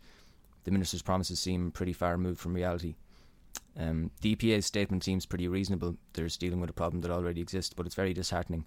the 0.64 0.70
minister's 0.70 1.02
promises 1.02 1.38
seem 1.38 1.70
pretty 1.70 1.92
far 1.92 2.12
removed 2.12 2.40
from 2.40 2.54
reality. 2.54 2.96
Um, 3.78 4.10
the 4.20 4.34
EPA's 4.34 4.66
statement 4.66 5.04
seems 5.04 5.26
pretty 5.26 5.48
reasonable. 5.48 5.96
They're 6.12 6.28
dealing 6.28 6.60
with 6.60 6.70
a 6.70 6.74
problem 6.74 7.02
that 7.02 7.10
already 7.10 7.40
exists, 7.40 7.72
but 7.74 7.86
it's 7.86 7.94
very 7.94 8.12
disheartening. 8.12 8.64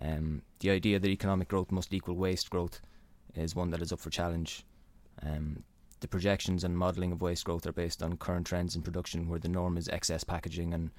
Um, 0.00 0.42
the 0.60 0.70
idea 0.70 0.98
that 0.98 1.08
economic 1.08 1.48
growth 1.48 1.70
must 1.70 1.92
equal 1.92 2.16
waste 2.16 2.50
growth 2.50 2.80
is 3.34 3.54
one 3.54 3.70
that 3.70 3.82
is 3.82 3.92
up 3.92 4.00
for 4.00 4.10
challenge. 4.10 4.64
Um, 5.22 5.62
the 6.04 6.08
projections 6.08 6.64
and 6.64 6.76
modelling 6.76 7.12
of 7.12 7.22
waste 7.22 7.46
growth 7.46 7.66
are 7.66 7.72
based 7.72 8.02
on 8.02 8.18
current 8.18 8.46
trends 8.46 8.76
in 8.76 8.82
production, 8.82 9.26
where 9.26 9.38
the 9.38 9.48
norm 9.48 9.78
is 9.78 9.88
excess 9.88 10.22
packaging 10.22 10.74
and 10.74 10.90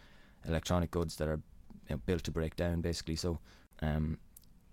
electronic 0.47 0.89
goods 0.89 1.17
that 1.17 1.27
are 1.27 1.39
you 1.87 1.91
know, 1.95 2.01
built 2.07 2.23
to 2.23 2.31
break 2.31 2.55
down, 2.55 2.81
basically. 2.81 3.15
So, 3.15 3.37
um, 3.83 4.17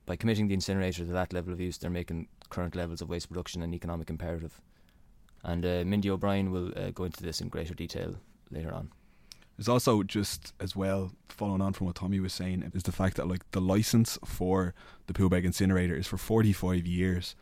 by 0.07 0.17
committing 0.17 0.49
the 0.49 0.55
incinerator 0.55 1.05
to 1.05 1.13
that 1.13 1.35
level 1.35 1.53
of 1.53 1.61
use, 1.61 1.77
they're 1.77 1.91
making 1.91 2.29
current 2.49 2.75
levels 2.75 3.03
of 3.03 3.11
waste 3.11 3.29
production 3.29 3.61
an 3.61 3.75
economic 3.75 4.09
imperative. 4.09 4.59
And 5.45 5.67
uh, 5.67 5.85
Mindy 5.85 6.09
O'Brien 6.09 6.51
will 6.51 6.73
uh, 6.79 6.93
go 6.93 7.05
into 7.05 7.23
this 7.23 7.43
in 7.43 7.51
greater 7.51 7.75
detail 7.75 8.17
later 8.51 8.73
on. 8.73 8.91
There's 9.59 9.69
also 9.69 10.03
just 10.03 10.55
as 10.59 10.75
well, 10.75 11.13
following 11.29 11.61
on 11.61 11.75
from 11.75 11.89
what 11.89 11.97
Tommy 11.97 12.21
was 12.21 12.33
saying, 12.33 12.73
is 12.73 12.85
the 12.85 12.91
fact 12.91 13.19
that 13.19 13.29
like 13.29 13.51
the 13.51 13.61
license 13.61 14.19
for 14.25 14.73
the 15.09 15.13
Poolbeg 15.13 15.45
incinerator 15.45 15.95
is 15.95 16.07
for 16.07 16.17
45 16.17 16.87
years. 16.87 17.37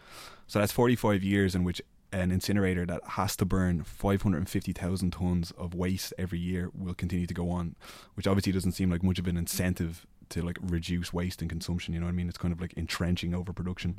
So 0.49 0.59
that's 0.59 0.73
45 0.73 1.23
years 1.23 1.55
in 1.55 1.63
which 1.63 1.81
an 2.13 2.31
incinerator 2.31 2.85
that 2.87 3.03
has 3.11 3.37
to 3.37 3.45
burn 3.45 3.85
550,000 3.85 5.11
tons 5.13 5.51
of 5.53 5.75
waste 5.75 6.13
every 6.19 6.39
year 6.39 6.71
will 6.75 6.95
continue 6.95 7.27
to 7.27 7.35
go 7.35 7.51
on, 7.51 7.77
which 8.15 8.27
obviously 8.27 8.53
doesn't 8.53 8.73
seem 8.73 8.91
like 8.91 9.03
much 9.03 9.19
of 9.19 9.27
an 9.27 9.37
incentive 9.37 10.07
to 10.31 10.43
like 10.43 10.59
reduce 10.61 11.13
waste 11.13 11.41
and 11.41 11.51
consumption. 11.51 11.95
You 11.95 12.01
know 12.01 12.07
what 12.07 12.13
I 12.13 12.15
mean? 12.15 12.29
It's 12.29 12.39
kind 12.39 12.53
of 12.53 12.61
like 12.61 12.75
entrenching 12.77 13.35
overproduction. 13.35 13.99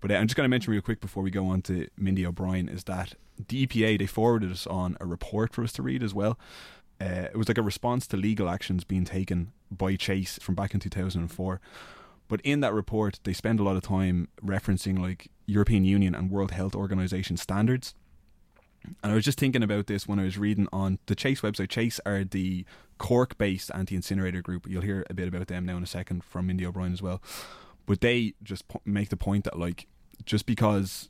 But 0.00 0.10
uh, 0.10 0.14
I'm 0.14 0.26
just 0.26 0.36
going 0.36 0.44
to 0.44 0.50
mention 0.50 0.72
real 0.72 0.82
quick 0.82 1.00
before 1.00 1.22
we 1.22 1.30
go 1.30 1.46
on 1.46 1.62
to 1.62 1.88
Mindy 1.96 2.26
O'Brien 2.26 2.68
is 2.68 2.84
that 2.84 3.14
the 3.48 3.66
EPA 3.66 3.98
they 3.98 4.06
forwarded 4.06 4.50
us 4.50 4.66
on 4.66 4.96
a 5.00 5.06
report 5.06 5.52
for 5.52 5.62
us 5.62 5.72
to 5.74 5.82
read 5.82 6.02
as 6.02 6.14
well. 6.14 6.38
Uh, 7.00 7.28
it 7.32 7.36
was 7.36 7.48
like 7.48 7.58
a 7.58 7.62
response 7.62 8.06
to 8.06 8.16
legal 8.16 8.48
actions 8.48 8.84
being 8.84 9.04
taken 9.04 9.52
by 9.70 9.96
Chase 9.96 10.38
from 10.40 10.54
back 10.54 10.74
in 10.74 10.80
2004 10.80 11.60
but 12.32 12.40
in 12.44 12.60
that 12.60 12.72
report, 12.72 13.20
they 13.24 13.34
spend 13.34 13.60
a 13.60 13.62
lot 13.62 13.76
of 13.76 13.82
time 13.82 14.28
referencing 14.42 14.98
like 14.98 15.28
European 15.46 15.84
Union 15.84 16.14
and 16.14 16.30
World 16.30 16.52
Health 16.52 16.74
Organization 16.74 17.36
standards. 17.36 17.94
And 19.02 19.12
I 19.12 19.14
was 19.14 19.24
just 19.24 19.38
thinking 19.38 19.62
about 19.62 19.86
this 19.86 20.08
when 20.08 20.18
I 20.18 20.24
was 20.24 20.38
reading 20.38 20.66
on 20.72 20.98
the 21.06 21.14
Chase 21.14 21.40
website. 21.40 21.68
Chase 21.68 22.00
are 22.04 22.24
the 22.24 22.64
Cork 22.98 23.38
based 23.38 23.70
anti 23.74 23.94
incinerator 23.94 24.42
group. 24.42 24.66
You'll 24.68 24.82
hear 24.82 25.04
a 25.08 25.14
bit 25.14 25.28
about 25.28 25.46
them 25.46 25.64
now 25.64 25.76
in 25.76 25.82
a 25.82 25.86
second 25.86 26.24
from 26.24 26.46
Mindy 26.46 26.66
O'Brien 26.66 26.92
as 26.92 27.02
well. 27.02 27.22
But 27.86 28.00
they 28.00 28.34
just 28.42 28.64
make 28.84 29.08
the 29.08 29.16
point 29.16 29.44
that, 29.44 29.58
like, 29.58 29.86
just 30.24 30.46
because 30.46 31.08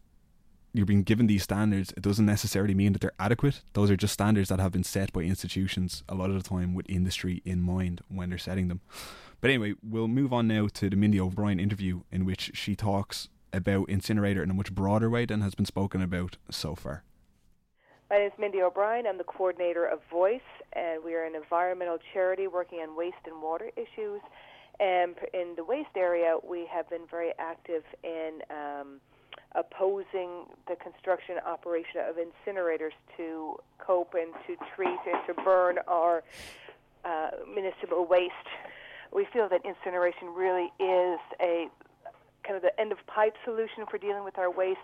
you're 0.73 0.87
being 0.87 1.03
given 1.03 1.27
these 1.27 1.43
standards, 1.43 1.93
it 1.97 2.03
doesn't 2.03 2.25
necessarily 2.25 2.75
mean 2.75 2.95
that 2.95 3.01
they're 3.01 3.13
adequate. 3.19 3.63
Those 3.75 3.91
are 3.91 3.97
just 3.97 4.15
standards 4.15 4.49
that 4.49 4.59
have 4.59 4.73
been 4.73 4.85
set 4.85 5.13
by 5.13 5.21
institutions 5.21 6.03
a 6.09 6.15
lot 6.15 6.31
of 6.31 6.43
the 6.43 6.49
time 6.49 6.75
with 6.75 6.89
industry 6.89 7.43
in 7.45 7.61
mind 7.61 8.01
when 8.09 8.31
they're 8.31 8.39
setting 8.39 8.69
them. 8.69 8.81
But 9.43 9.51
anyway, 9.51 9.75
we'll 9.83 10.09
move 10.09 10.33
on 10.33 10.49
now 10.49 10.69
to 10.73 10.89
the 10.89 10.97
Mindy 10.97 11.21
O'Brien 11.21 11.61
interview 11.61 12.03
in 12.11 12.25
which 12.25 12.53
she 12.55 12.75
talks 12.75 13.29
about 13.53 13.89
incinerator 13.89 14.43
in 14.43 14.51
a 14.51 14.55
much 14.55 14.75
broader 14.75 15.11
way 15.11 15.25
than 15.27 15.41
has 15.41 15.55
been 15.55 15.67
spoken 15.67 16.03
about 16.03 16.37
so 16.51 16.75
far. 16.75 17.03
My 18.11 18.19
name 18.19 18.27
is 18.27 18.33
Mindy 18.39 18.61
O'Brien. 18.61 19.07
I'm 19.07 19.19
the 19.19 19.25
coordinator 19.25 19.87
of 19.87 20.01
Voice, 20.11 20.41
and 20.75 21.03
we 21.03 21.15
are 21.15 21.25
an 21.25 21.35
environmental 21.35 21.99
charity 22.13 22.47
working 22.47 22.81
on 22.81 22.97
waste 22.97 23.17
and 23.25 23.43
water 23.43 23.71
issues. 23.77 24.21
And 24.81 25.15
in 25.33 25.55
the 25.57 25.65
waste 25.65 25.97
area, 25.97 26.37
we 26.43 26.67
have 26.71 26.89
been 26.91 27.07
very 27.11 27.33
active 27.39 27.85
in 28.03 28.41
um, 28.51 29.01
opposing 29.55 30.47
the 30.69 30.77
construction 30.77 31.37
operation 31.47 32.01
of 32.09 32.17
incinerators 32.17 32.93
to 33.17 33.57
cope 33.79 34.15
and 34.15 34.33
to 34.47 34.57
treat 34.75 34.99
and 35.07 35.27
to 35.27 35.35
burn 35.43 35.79
our 35.87 36.23
uh, 37.05 37.31
municipal 37.55 38.07
waste 38.07 38.33
we 39.13 39.27
feel 39.33 39.49
that 39.49 39.61
incineration 39.65 40.29
really 40.35 40.73
is 40.81 41.21
a 41.41 41.69
kind 42.43 42.57
of 42.57 42.63
the 42.63 42.79
end 42.81 42.91
of 42.91 42.99
pipe 43.15 43.35
solution 43.45 43.85
for 43.91 43.99
dealing 43.99 44.25
with 44.25 44.39
our 44.39 44.51
waste. 44.51 44.79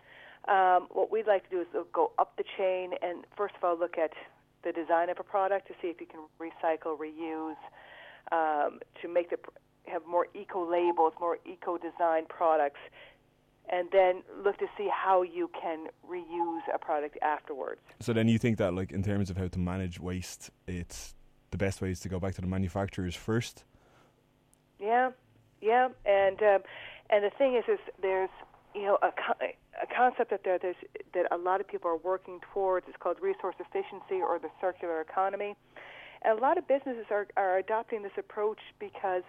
Um, 0.47 0.89
what 0.91 1.11
we'd 1.11 1.27
like 1.27 1.49
to 1.49 1.51
do 1.51 1.61
is 1.61 1.67
go 1.93 2.13
up 2.19 2.37
the 2.37 2.45
chain 2.57 2.93
and 3.03 3.25
first 3.37 3.55
of 3.57 3.65
all 3.65 3.79
look 3.79 3.99
at 3.99 4.13
the 4.65 4.73
design 4.73 5.09
of 5.11 5.19
a 5.19 5.23
product 5.23 5.69
to 5.69 5.75
see 5.81 5.89
if 5.89 6.01
you 6.01 6.07
can 6.07 6.21
recycle, 6.41 6.97
reuse, 6.99 7.57
um, 8.33 8.81
to 9.03 9.09
make 9.09 9.31
the 9.31 9.39
have 9.87 10.03
more 10.07 10.27
eco 10.35 10.71
labels, 10.71 11.13
more 11.19 11.39
eco 11.47 11.79
design 11.79 12.25
products, 12.29 12.81
and 13.71 13.89
then 13.91 14.23
look 14.45 14.59
to 14.59 14.67
see 14.77 14.89
how 14.93 15.23
you 15.23 15.51
can 15.61 15.87
reuse 16.09 16.63
a 16.75 16.79
product 16.79 17.17
afterwards. 17.23 17.81
So 18.01 18.13
then 18.13 18.29
you 18.29 18.39
think 18.39 18.59
that, 18.59 18.75
like, 18.75 18.93
in 18.93 19.03
terms 19.03 19.31
of 19.31 19.37
how 19.37 19.49
to 19.49 19.59
manage 19.59 19.99
waste, 19.99 20.51
it's 20.67 21.15
the 21.51 21.59
best 21.59 21.81
way 21.81 21.91
is 21.91 22.01
to 22.01 22.09
go 22.09 22.21
back 22.21 22.35
to 22.35 22.41
the 22.41 22.47
manufacturers 22.47 23.15
first. 23.15 23.65
Yeah, 24.79 25.11
yeah, 25.61 25.89
and 26.05 26.43
um, 26.43 26.61
and 27.11 27.25
the 27.25 27.31
thing 27.37 27.57
is, 27.57 27.65
is 27.69 27.79
there's 28.01 28.31
you 28.75 28.83
know 28.83 28.99
a, 29.03 29.09
a 29.09 29.87
concept 29.95 30.31
that 30.31 30.45
there 30.45 30.59
that 30.59 31.27
a 31.31 31.37
lot 31.37 31.61
of 31.61 31.69
people 31.69 31.91
are 31.91 31.97
working 31.97 32.41
towards. 32.53 32.87
It's 32.89 32.97
called 32.99 33.19
resource 33.21 33.57
efficiency 33.59 34.23
or 34.23 34.39
the 34.39 34.51
circular 34.61 35.01
economy, 35.01 35.55
and 36.23 36.39
a 36.39 36.41
lot 36.41 36.59
of 36.59 36.69
businesses 36.69 37.07
are 37.11 37.27
are 37.37 37.59
adopting 37.59 38.03
this 38.03 38.17
approach 38.19 38.61
because 38.79 39.23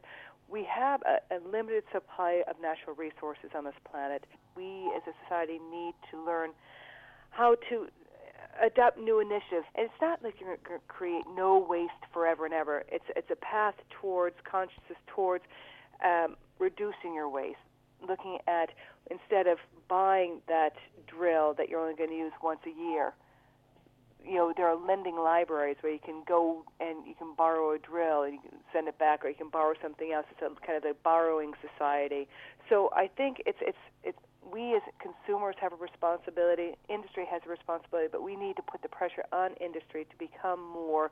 we 0.50 0.65
have 0.65 1.02
a, 1.04 1.36
a 1.36 1.38
limited 1.48 1.84
supply 1.92 2.42
of 2.50 2.56
natural 2.62 2.96
resources 2.96 3.52
on 3.56 3.65
this 3.65 3.78
planet. 3.89 4.26
We 4.56 4.92
as 4.96 5.04
a 5.08 5.13
society 5.24 5.60
need 5.72 5.94
to 6.12 6.24
learn 6.24 6.52
how 7.32 7.56
to 7.70 7.88
adopt 8.62 8.98
new 9.00 9.20
initiatives. 9.20 9.65
And 9.76 9.86
it's 9.86 10.02
not 10.02 10.24
like 10.24 10.36
you're 10.39 10.58
going 10.58 10.80
to 10.80 10.86
create 10.88 11.24
no 11.36 11.65
waste 11.68 12.04
forever 12.13 12.46
and 12.46 12.54
ever. 12.54 12.84
It's 12.92 13.06
it's 13.15 13.30
a 13.32 13.36
path 13.36 13.76
towards 14.02 14.36
consciousness 14.50 14.98
towards 15.08 15.44
um, 16.03 16.35
reducing 16.59 17.13
your 17.13 17.29
waste. 17.29 17.57
Looking 18.07 18.38
at 18.47 18.69
instead 19.12 19.47
of 19.47 19.57
buying 19.89 20.41
that 20.47 20.73
drill 21.07 21.53
that 21.55 21.67
you're 21.67 21.81
only 21.81 21.95
going 21.95 22.12
to 22.12 22.15
use 22.15 22.31
once 22.41 22.62
a 22.65 22.69
year, 22.69 23.13
you 24.25 24.35
know 24.35 24.53
there 24.55 24.67
are 24.67 24.75
lending 24.77 25.17
libraries 25.17 25.77
where 25.81 25.91
you 25.91 25.99
can 25.99 26.23
go 26.27 26.63
and 26.79 27.05
you 27.05 27.13
can 27.15 27.33
borrow 27.35 27.73
a 27.73 27.79
drill 27.79 28.23
and 28.23 28.33
you 28.33 28.39
can 28.39 28.59
send 28.71 28.88
it 28.88 28.97
back, 28.97 29.25
or 29.25 29.29
you 29.29 29.35
can 29.35 29.49
borrow 29.49 29.73
something 29.81 30.13
else. 30.13 30.25
It's 30.31 30.41
a 30.41 30.65
kind 30.65 30.77
of 30.77 30.85
a 30.89 30.93
borrowing 31.03 31.53
society. 31.62 32.27
So 32.69 32.89
I 32.95 33.07
think 33.07 33.41
it's 33.45 33.59
it's 33.62 33.77
it's 34.03 34.19
we 34.51 34.75
as 34.75 34.81
consumers 34.99 35.55
have 35.59 35.73
a 35.73 35.75
responsibility. 35.75 36.75
Industry 36.88 37.25
has 37.29 37.41
a 37.45 37.49
responsibility, 37.49 38.09
but 38.12 38.23
we 38.23 38.35
need 38.35 38.55
to 38.55 38.62
put 38.62 38.81
the 38.81 38.89
pressure 38.89 39.25
on 39.31 39.53
industry 39.55 40.05
to 40.09 40.15
become 40.17 40.62
more 40.62 41.12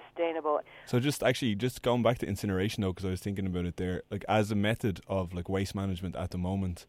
sustainable. 0.00 0.60
So 0.86 1.00
just 1.00 1.22
actually 1.22 1.54
just 1.54 1.82
going 1.82 2.02
back 2.02 2.18
to 2.18 2.26
incineration 2.26 2.82
though, 2.82 2.92
because 2.92 3.04
I 3.04 3.10
was 3.10 3.20
thinking 3.20 3.46
about 3.46 3.64
it 3.64 3.76
there, 3.76 4.02
like 4.10 4.24
as 4.28 4.50
a 4.50 4.54
method 4.54 5.00
of 5.08 5.34
like 5.34 5.48
waste 5.48 5.74
management 5.74 6.16
at 6.16 6.30
the 6.30 6.38
moment. 6.38 6.86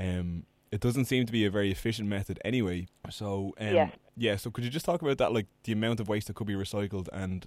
Um, 0.00 0.44
it 0.72 0.80
doesn't 0.80 1.04
seem 1.04 1.26
to 1.26 1.32
be 1.32 1.44
a 1.44 1.50
very 1.50 1.70
efficient 1.70 2.08
method 2.08 2.40
anyway. 2.44 2.88
So 3.10 3.54
um, 3.60 3.74
yes. 3.74 3.92
yeah, 4.16 4.36
so 4.36 4.50
could 4.50 4.64
you 4.64 4.70
just 4.70 4.86
talk 4.86 5.02
about 5.02 5.18
that, 5.18 5.32
like 5.32 5.46
the 5.64 5.72
amount 5.72 6.00
of 6.00 6.08
waste 6.08 6.28
that 6.28 6.34
could 6.34 6.46
be 6.46 6.54
recycled 6.54 7.08
and 7.12 7.46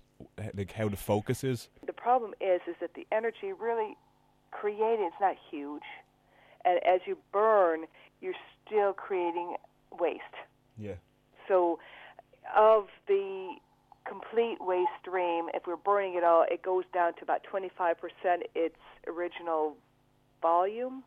like 0.53 0.73
how 0.73 0.87
the 0.87 0.95
focus 0.95 1.43
is? 1.43 1.69
The 1.85 1.93
problem 1.93 2.33
is, 2.39 2.61
is 2.67 2.75
that 2.79 2.93
the 2.93 3.07
energy 3.11 3.51
really 3.51 3.97
created 4.51 5.05
is 5.05 5.13
not 5.19 5.35
huge, 5.49 5.83
and 6.63 6.79
as 6.85 7.01
you 7.07 7.17
burn, 7.33 7.85
you're 8.21 8.35
still 8.65 8.93
creating 8.93 9.55
waste. 9.99 10.21
Yeah. 10.77 10.95
So, 11.47 11.79
of 12.55 12.87
the 13.07 13.55
complete 14.07 14.57
waste 14.59 14.91
stream, 15.01 15.47
if 15.53 15.63
we're 15.67 15.75
burning 15.75 16.15
it 16.15 16.23
all, 16.23 16.45
it 16.49 16.61
goes 16.61 16.83
down 16.93 17.13
to 17.15 17.23
about 17.23 17.41
25% 17.51 17.95
its 18.53 18.75
original 19.07 19.75
volume. 20.41 21.03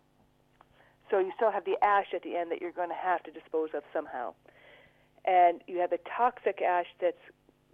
So 1.10 1.18
you 1.18 1.32
still 1.36 1.50
have 1.50 1.64
the 1.64 1.82
ash 1.82 2.08
at 2.14 2.22
the 2.22 2.36
end 2.36 2.50
that 2.50 2.60
you're 2.60 2.72
going 2.72 2.90
to 2.90 2.94
have 2.94 3.22
to 3.22 3.30
dispose 3.30 3.70
of 3.74 3.82
somehow. 3.92 4.34
And 5.24 5.62
you 5.66 5.78
have 5.78 5.90
the 5.90 6.00
toxic 6.16 6.60
ash 6.60 6.86
that's 7.00 7.16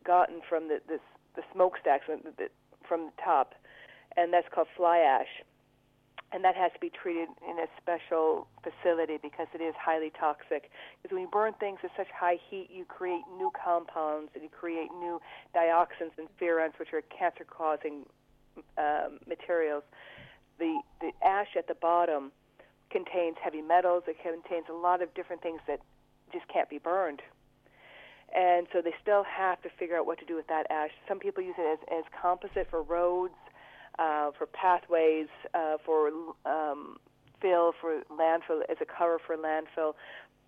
gotten 0.04 0.40
from 0.48 0.68
the, 0.68 0.80
the, 0.86 0.98
the 1.34 1.42
smokestacks 1.52 2.04
from 2.06 2.20
the, 2.36 2.48
from 2.86 3.06
the 3.06 3.22
top, 3.22 3.54
and 4.16 4.32
that's 4.32 4.46
called 4.54 4.68
fly 4.76 4.98
ash. 4.98 5.42
And 6.34 6.42
that 6.42 6.56
has 6.56 6.72
to 6.72 6.80
be 6.80 6.90
treated 6.90 7.28
in 7.48 7.60
a 7.60 7.68
special 7.80 8.48
facility 8.60 9.18
because 9.22 9.46
it 9.54 9.62
is 9.62 9.72
highly 9.78 10.10
toxic. 10.18 10.68
Because 11.00 11.14
when 11.14 11.22
you 11.22 11.28
burn 11.30 11.52
things 11.60 11.78
at 11.84 11.90
such 11.96 12.08
high 12.10 12.38
heat, 12.50 12.70
you 12.74 12.84
create 12.84 13.22
new 13.38 13.52
compounds 13.54 14.30
and 14.34 14.42
you 14.42 14.48
create 14.48 14.90
new 14.98 15.20
dioxins 15.54 16.10
and 16.18 16.26
furans, 16.36 16.76
which 16.80 16.92
are 16.92 17.02
cancer-causing 17.02 18.04
um, 18.78 19.20
materials. 19.28 19.84
The 20.58 20.80
the 21.00 21.12
ash 21.24 21.54
at 21.56 21.68
the 21.68 21.74
bottom 21.74 22.32
contains 22.90 23.36
heavy 23.40 23.62
metals. 23.62 24.02
It 24.08 24.16
contains 24.20 24.66
a 24.68 24.72
lot 24.72 25.02
of 25.02 25.14
different 25.14 25.40
things 25.40 25.60
that 25.68 25.80
just 26.32 26.48
can't 26.48 26.68
be 26.68 26.78
burned. 26.78 27.22
And 28.34 28.66
so 28.72 28.82
they 28.82 28.94
still 29.00 29.22
have 29.22 29.62
to 29.62 29.68
figure 29.78 29.96
out 29.96 30.06
what 30.06 30.18
to 30.18 30.24
do 30.24 30.34
with 30.34 30.48
that 30.48 30.66
ash. 30.68 30.90
Some 31.06 31.20
people 31.20 31.44
use 31.44 31.54
it 31.56 31.78
as, 31.78 31.98
as 31.98 32.04
composite 32.20 32.68
for 32.70 32.82
roads, 32.82 33.34
uh, 33.98 34.30
for 34.36 34.46
pathways, 34.46 35.28
uh, 35.54 35.76
for 35.84 36.08
um, 36.46 36.96
fill, 37.40 37.72
for 37.80 38.02
landfill, 38.10 38.62
as 38.70 38.76
a 38.80 38.86
cover 38.86 39.18
for 39.24 39.36
landfill. 39.36 39.94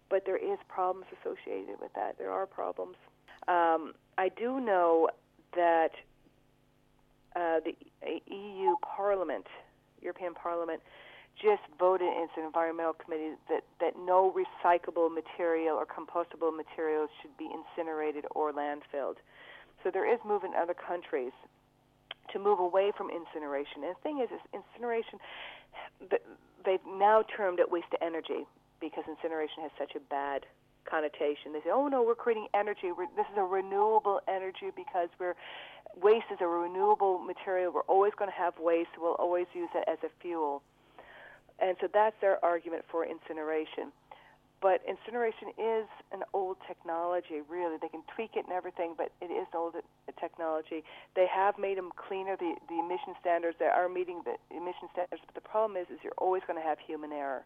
But 0.09 0.25
there 0.25 0.37
is 0.37 0.59
problems 0.69 1.07
associated 1.21 1.81
with 1.81 1.93
that. 1.95 2.17
There 2.19 2.31
are 2.31 2.47
problems. 2.47 2.97
Um, 3.49 3.95
I 4.19 4.29
do 4.29 4.61
know 4.61 5.09
that 5.55 5.91
uh, 7.35 7.61
the 7.65 7.75
EU 8.05 8.77
Parliament, 8.83 9.47
European 10.01 10.35
Parliament, 10.35 10.81
just 11.37 11.63
voted 11.79 12.09
in 12.09 12.25
its 12.25 12.33
environmental 12.39 12.95
committee 12.95 13.35
that, 13.49 13.63
that 13.81 13.93
no 13.99 14.33
recyclable 14.33 15.13
material 15.13 15.77
or 15.77 15.85
compostable 15.85 16.55
materials 16.55 17.11
should 17.21 17.37
be 17.37 17.49
incinerated 17.53 18.25
or 18.31 18.53
landfilled. 18.53 19.17
So 19.85 19.91
there 19.93 20.11
is 20.11 20.19
movement 20.25 20.55
in 20.55 20.61
other 20.61 20.75
countries 20.75 21.33
to 22.37 22.43
move 22.43 22.61
away 22.61 22.93
from 22.97 23.09
incineration. 23.09 23.83
And 23.85 23.97
the 23.97 24.03
thing 24.03 24.21
is, 24.21 24.29
is 24.29 24.41
incineration, 24.53 25.19
they've 26.65 26.85
now 26.87 27.25
termed 27.37 27.59
it 27.59 27.71
waste 27.71 27.91
to 27.93 28.05
energy 28.05 28.45
because 28.81 29.05
incineration 29.09 29.63
has 29.63 29.73
such 29.79 29.97
a 29.97 30.01
bad 30.01 30.45
connotation. 30.85 31.53
They 31.53 31.61
say, 31.61 31.73
oh 31.73 31.89
no, 31.89 32.03
we're 32.03 32.15
creating 32.15 32.49
energy. 32.55 32.93
We're, 32.93 33.09
this 33.17 33.27
is 33.33 33.39
a 33.39 33.43
renewable 33.43 34.21
energy 34.29 34.71
because 34.75 35.09
we're 35.19 35.35
waste 35.97 36.27
is 36.31 36.39
a 36.41 36.47
renewable 36.47 37.19
material. 37.19 37.73
We're 37.73 37.89
always 37.89 38.13
going 38.19 38.31
to 38.31 38.37
have 38.37 38.55
waste. 38.61 38.91
We'll 39.01 39.15
always 39.15 39.47
use 39.55 39.71
it 39.75 39.85
as 39.89 39.99
a 40.05 40.11
fuel. 40.21 40.63
And 41.59 41.77
so 41.81 41.89
that's 41.93 42.17
their 42.21 42.43
argument 42.45 42.85
for 42.91 43.07
incineration. 43.07 43.93
But 44.67 44.83
incineration 44.83 45.55
is 45.55 45.87
an 46.11 46.23
old 46.35 46.57
technology, 46.67 47.39
really. 47.49 47.77
They 47.81 47.87
can 47.87 48.03
tweak 48.13 48.33
it 48.35 48.51
and 48.51 48.53
everything, 48.53 48.95
but 48.99 49.13
it 49.23 49.31
is 49.31 49.47
old 49.55 49.77
uh, 49.77 49.83
technology. 50.19 50.83
They 51.15 51.29
have 51.31 51.55
made 51.57 51.79
them 51.79 51.93
cleaner, 51.95 52.35
the, 52.35 52.57
the 52.69 52.79
emission 52.83 53.15
standards. 53.21 53.55
They 53.63 53.71
are 53.71 53.89
meeting 53.89 54.23
the 54.27 54.35
emission 54.51 54.91
standards, 54.91 55.23
but 55.25 55.37
the 55.39 55.47
problem 55.49 55.79
is, 55.81 55.87
is 55.95 56.03
you're 56.03 56.19
always 56.19 56.43
going 56.49 56.59
to 56.59 56.67
have 56.67 56.79
human 56.83 57.13
error. 57.13 57.45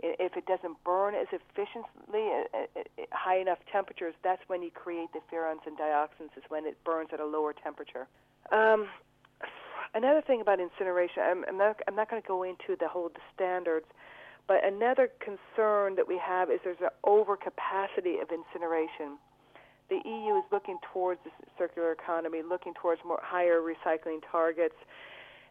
If 0.00 0.36
it 0.36 0.46
doesn't 0.46 0.82
burn 0.82 1.14
as 1.14 1.28
efficiently 1.30 2.24
at 2.50 2.88
high 3.12 3.38
enough 3.38 3.60
temperatures, 3.70 4.14
that's 4.24 4.42
when 4.48 4.60
you 4.60 4.72
create 4.72 5.10
the 5.12 5.22
furans 5.30 5.62
and 5.70 5.78
dioxins, 5.78 6.34
is 6.36 6.42
when 6.48 6.66
it 6.66 6.76
burns 6.82 7.10
at 7.12 7.20
a 7.20 7.26
lower 7.26 7.52
temperature. 7.52 8.08
Um, 8.50 8.88
Another 9.92 10.22
thing 10.22 10.40
about 10.40 10.60
incineration, 10.60 11.22
I'm, 11.30 11.44
I'm 11.48 11.58
not, 11.58 11.80
I'm 11.88 11.96
not 11.96 12.08
going 12.08 12.22
to 12.22 12.28
go 12.28 12.44
into 12.44 12.76
the 12.78 12.86
whole 12.86 13.08
the 13.08 13.20
standards, 13.34 13.86
but 14.50 14.66
another 14.66 15.08
concern 15.20 15.94
that 15.94 16.08
we 16.08 16.18
have 16.18 16.50
is 16.50 16.58
there's 16.64 16.80
an 16.80 16.88
overcapacity 17.06 18.20
of 18.20 18.30
incineration. 18.34 19.16
The 19.88 20.00
EU 20.04 20.38
is 20.38 20.44
looking 20.50 20.76
towards 20.92 21.20
the 21.22 21.30
circular 21.56 21.92
economy, 21.92 22.40
looking 22.42 22.74
towards 22.74 23.00
more 23.06 23.20
higher 23.22 23.60
recycling 23.60 24.18
targets, 24.28 24.74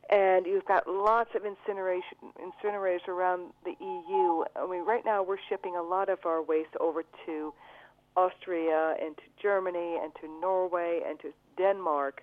and 0.09 0.45
you've 0.45 0.65
got 0.65 0.85
lots 0.85 1.29
of 1.33 1.43
incineration 1.45 2.35
incinerators 2.43 3.07
around 3.07 3.53
the 3.63 3.73
EU. 3.79 4.43
I 4.57 4.69
mean, 4.69 4.85
right 4.85 5.05
now 5.05 5.23
we're 5.23 5.38
shipping 5.47 5.77
a 5.77 5.81
lot 5.81 6.09
of 6.09 6.19
our 6.25 6.41
waste 6.41 6.75
over 6.81 7.03
to 7.25 7.53
Austria 8.17 8.95
and 9.01 9.15
to 9.15 9.23
Germany 9.41 9.97
and 10.03 10.12
to 10.15 10.27
Norway 10.41 11.03
and 11.07 11.17
to 11.21 11.31
Denmark 11.57 12.21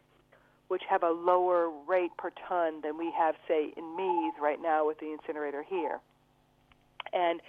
which 0.68 0.82
have 0.90 1.04
a 1.04 1.10
lower 1.10 1.70
rate 1.88 2.10
per 2.18 2.32
ton 2.48 2.80
than 2.82 2.98
we 2.98 3.12
have, 3.16 3.36
say, 3.46 3.72
in 3.76 3.96
Meath 3.96 4.34
right 4.42 4.60
now 4.60 4.84
with 4.84 4.98
the 4.98 5.12
incinerator 5.12 5.62
here. 5.62 6.00
And 7.16 7.40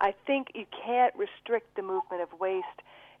I 0.00 0.14
think 0.26 0.48
you 0.54 0.64
can't 0.70 1.14
restrict 1.16 1.74
the 1.74 1.82
movement 1.82 2.22
of 2.22 2.38
waste. 2.38 2.66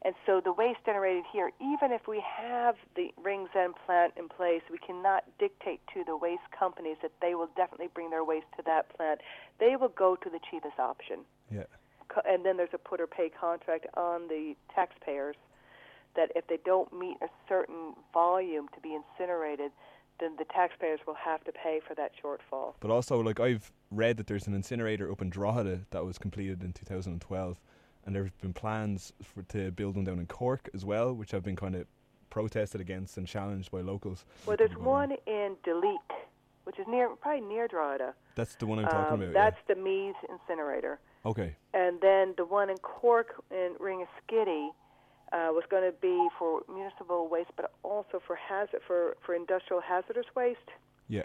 And 0.02 0.14
so 0.24 0.40
the 0.40 0.52
waste 0.52 0.78
generated 0.86 1.24
here, 1.32 1.50
even 1.60 1.90
if 1.90 2.06
we 2.06 2.22
have 2.24 2.76
the 2.94 3.08
Ringsend 3.20 3.74
plant 3.84 4.12
in 4.16 4.28
place, 4.28 4.62
we 4.70 4.78
cannot 4.78 5.24
dictate 5.40 5.80
to 5.92 6.04
the 6.06 6.16
waste 6.16 6.48
companies 6.56 6.98
that 7.02 7.10
they 7.20 7.34
will 7.34 7.48
definitely 7.56 7.88
bring 7.92 8.10
their 8.10 8.22
waste 8.22 8.46
to 8.58 8.62
that 8.64 8.96
plant. 8.96 9.20
They 9.58 9.74
will 9.74 9.88
go 9.88 10.14
to 10.14 10.30
the 10.30 10.38
cheapest 10.48 10.78
option. 10.78 11.26
Yeah. 11.50 11.64
And 12.24 12.46
then 12.46 12.56
there's 12.56 12.70
a 12.72 12.78
put 12.78 13.00
or 13.00 13.08
pay 13.08 13.28
contract 13.28 13.86
on 13.96 14.28
the 14.28 14.54
taxpayers 14.72 15.34
that 16.14 16.30
if 16.36 16.46
they 16.46 16.58
don't 16.64 16.92
meet 16.96 17.16
a 17.20 17.28
certain 17.48 17.94
volume 18.14 18.68
to 18.74 18.80
be 18.80 18.94
incinerated, 18.94 19.72
then 20.20 20.36
the 20.38 20.44
taxpayers 20.44 21.00
will 21.06 21.14
have 21.14 21.42
to 21.44 21.52
pay 21.52 21.80
for 21.86 21.94
that 21.96 22.12
shortfall. 22.22 22.74
But 22.80 22.90
also, 22.90 23.20
like 23.20 23.40
I've 23.40 23.72
read 23.90 24.16
that 24.18 24.26
there's 24.26 24.46
an 24.46 24.54
incinerator 24.54 25.10
up 25.10 25.22
in 25.22 25.30
Drogheda 25.30 25.80
that 25.90 26.04
was 26.04 26.18
completed 26.18 26.62
in 26.62 26.72
2012, 26.72 27.56
and 28.04 28.14
there 28.14 28.24
have 28.24 28.40
been 28.40 28.52
plans 28.52 29.12
for 29.22 29.42
to 29.44 29.70
build 29.70 29.96
one 29.96 30.04
down 30.04 30.18
in 30.18 30.26
Cork 30.26 30.68
as 30.74 30.84
well, 30.84 31.12
which 31.14 31.30
have 31.30 31.42
been 31.42 31.56
kind 31.56 31.74
of 31.74 31.86
protested 32.30 32.80
against 32.80 33.16
and 33.16 33.26
challenged 33.26 33.70
by 33.70 33.80
locals. 33.80 34.24
Well, 34.46 34.56
there's 34.56 34.76
one 34.76 35.12
in 35.26 35.56
Duleek, 35.66 35.96
which 36.64 36.78
is 36.78 36.86
near 36.86 37.08
probably 37.16 37.40
near 37.46 37.66
Drogheda. 37.68 38.14
That's 38.34 38.54
the 38.56 38.66
one 38.66 38.78
I'm 38.78 38.86
talking 38.86 39.14
Um, 39.14 39.22
about. 39.22 39.32
That's 39.34 39.56
the 39.66 39.74
Meads 39.74 40.16
incinerator. 40.28 40.98
okay. 41.24 41.56
And 41.74 42.00
then 42.00 42.34
the 42.36 42.44
one 42.44 42.68
in 42.70 42.76
Cork 42.78 43.42
in 43.50 43.74
Ringaskiddy 43.80 44.68
uh, 45.32 45.48
was 45.52 45.64
going 45.70 45.84
to 45.90 45.96
be 46.00 46.28
for 46.38 46.62
municipal 46.72 47.28
waste, 47.28 47.50
but 47.56 47.72
also 47.82 48.20
for 48.26 48.36
hazard 48.36 48.80
for 48.86 49.16
for 49.24 49.34
industrial 49.34 49.80
hazardous 49.82 50.26
waste. 50.36 50.58
Yeah. 51.08 51.24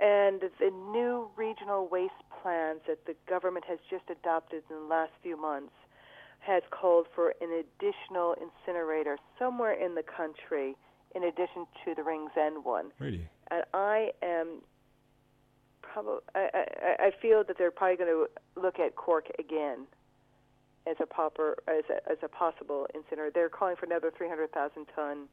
And 0.00 0.40
the 0.58 0.70
new 0.70 1.30
regional 1.36 1.88
waste 1.88 2.12
plans 2.42 2.80
that 2.88 3.06
the 3.06 3.14
government 3.28 3.64
has 3.68 3.78
just 3.88 4.04
adopted 4.10 4.62
in 4.68 4.76
the 4.76 4.86
last 4.86 5.12
few 5.22 5.40
months 5.40 5.72
has 6.40 6.62
called 6.70 7.06
for 7.14 7.34
an 7.40 7.48
additional 7.50 8.34
incinerator 8.34 9.16
somewhere 9.38 9.72
in 9.72 9.94
the 9.94 10.02
country, 10.02 10.76
in 11.14 11.24
addition 11.24 11.66
to 11.84 11.94
the 11.94 12.02
Ringsend 12.02 12.64
one. 12.64 12.90
Really. 12.98 13.28
And 13.50 13.64
I 13.72 14.10
am 14.22 14.62
probably 15.80 16.20
I, 16.34 16.48
I, 16.52 17.06
I 17.06 17.10
feel 17.22 17.44
that 17.44 17.56
they're 17.56 17.70
probably 17.70 17.96
going 17.96 18.10
to 18.10 18.60
look 18.60 18.78
at 18.78 18.96
Cork 18.96 19.28
again 19.38 19.86
as 20.86 20.96
a 21.00 21.06
popper 21.06 21.56
as 21.68 21.84
a, 21.88 22.10
as 22.10 22.18
a 22.22 22.28
possible 22.28 22.86
incinerator. 22.94 23.30
They're 23.32 23.48
calling 23.48 23.76
for 23.76 23.86
another 23.86 24.12
300,000 24.14 24.86
ton 24.94 25.28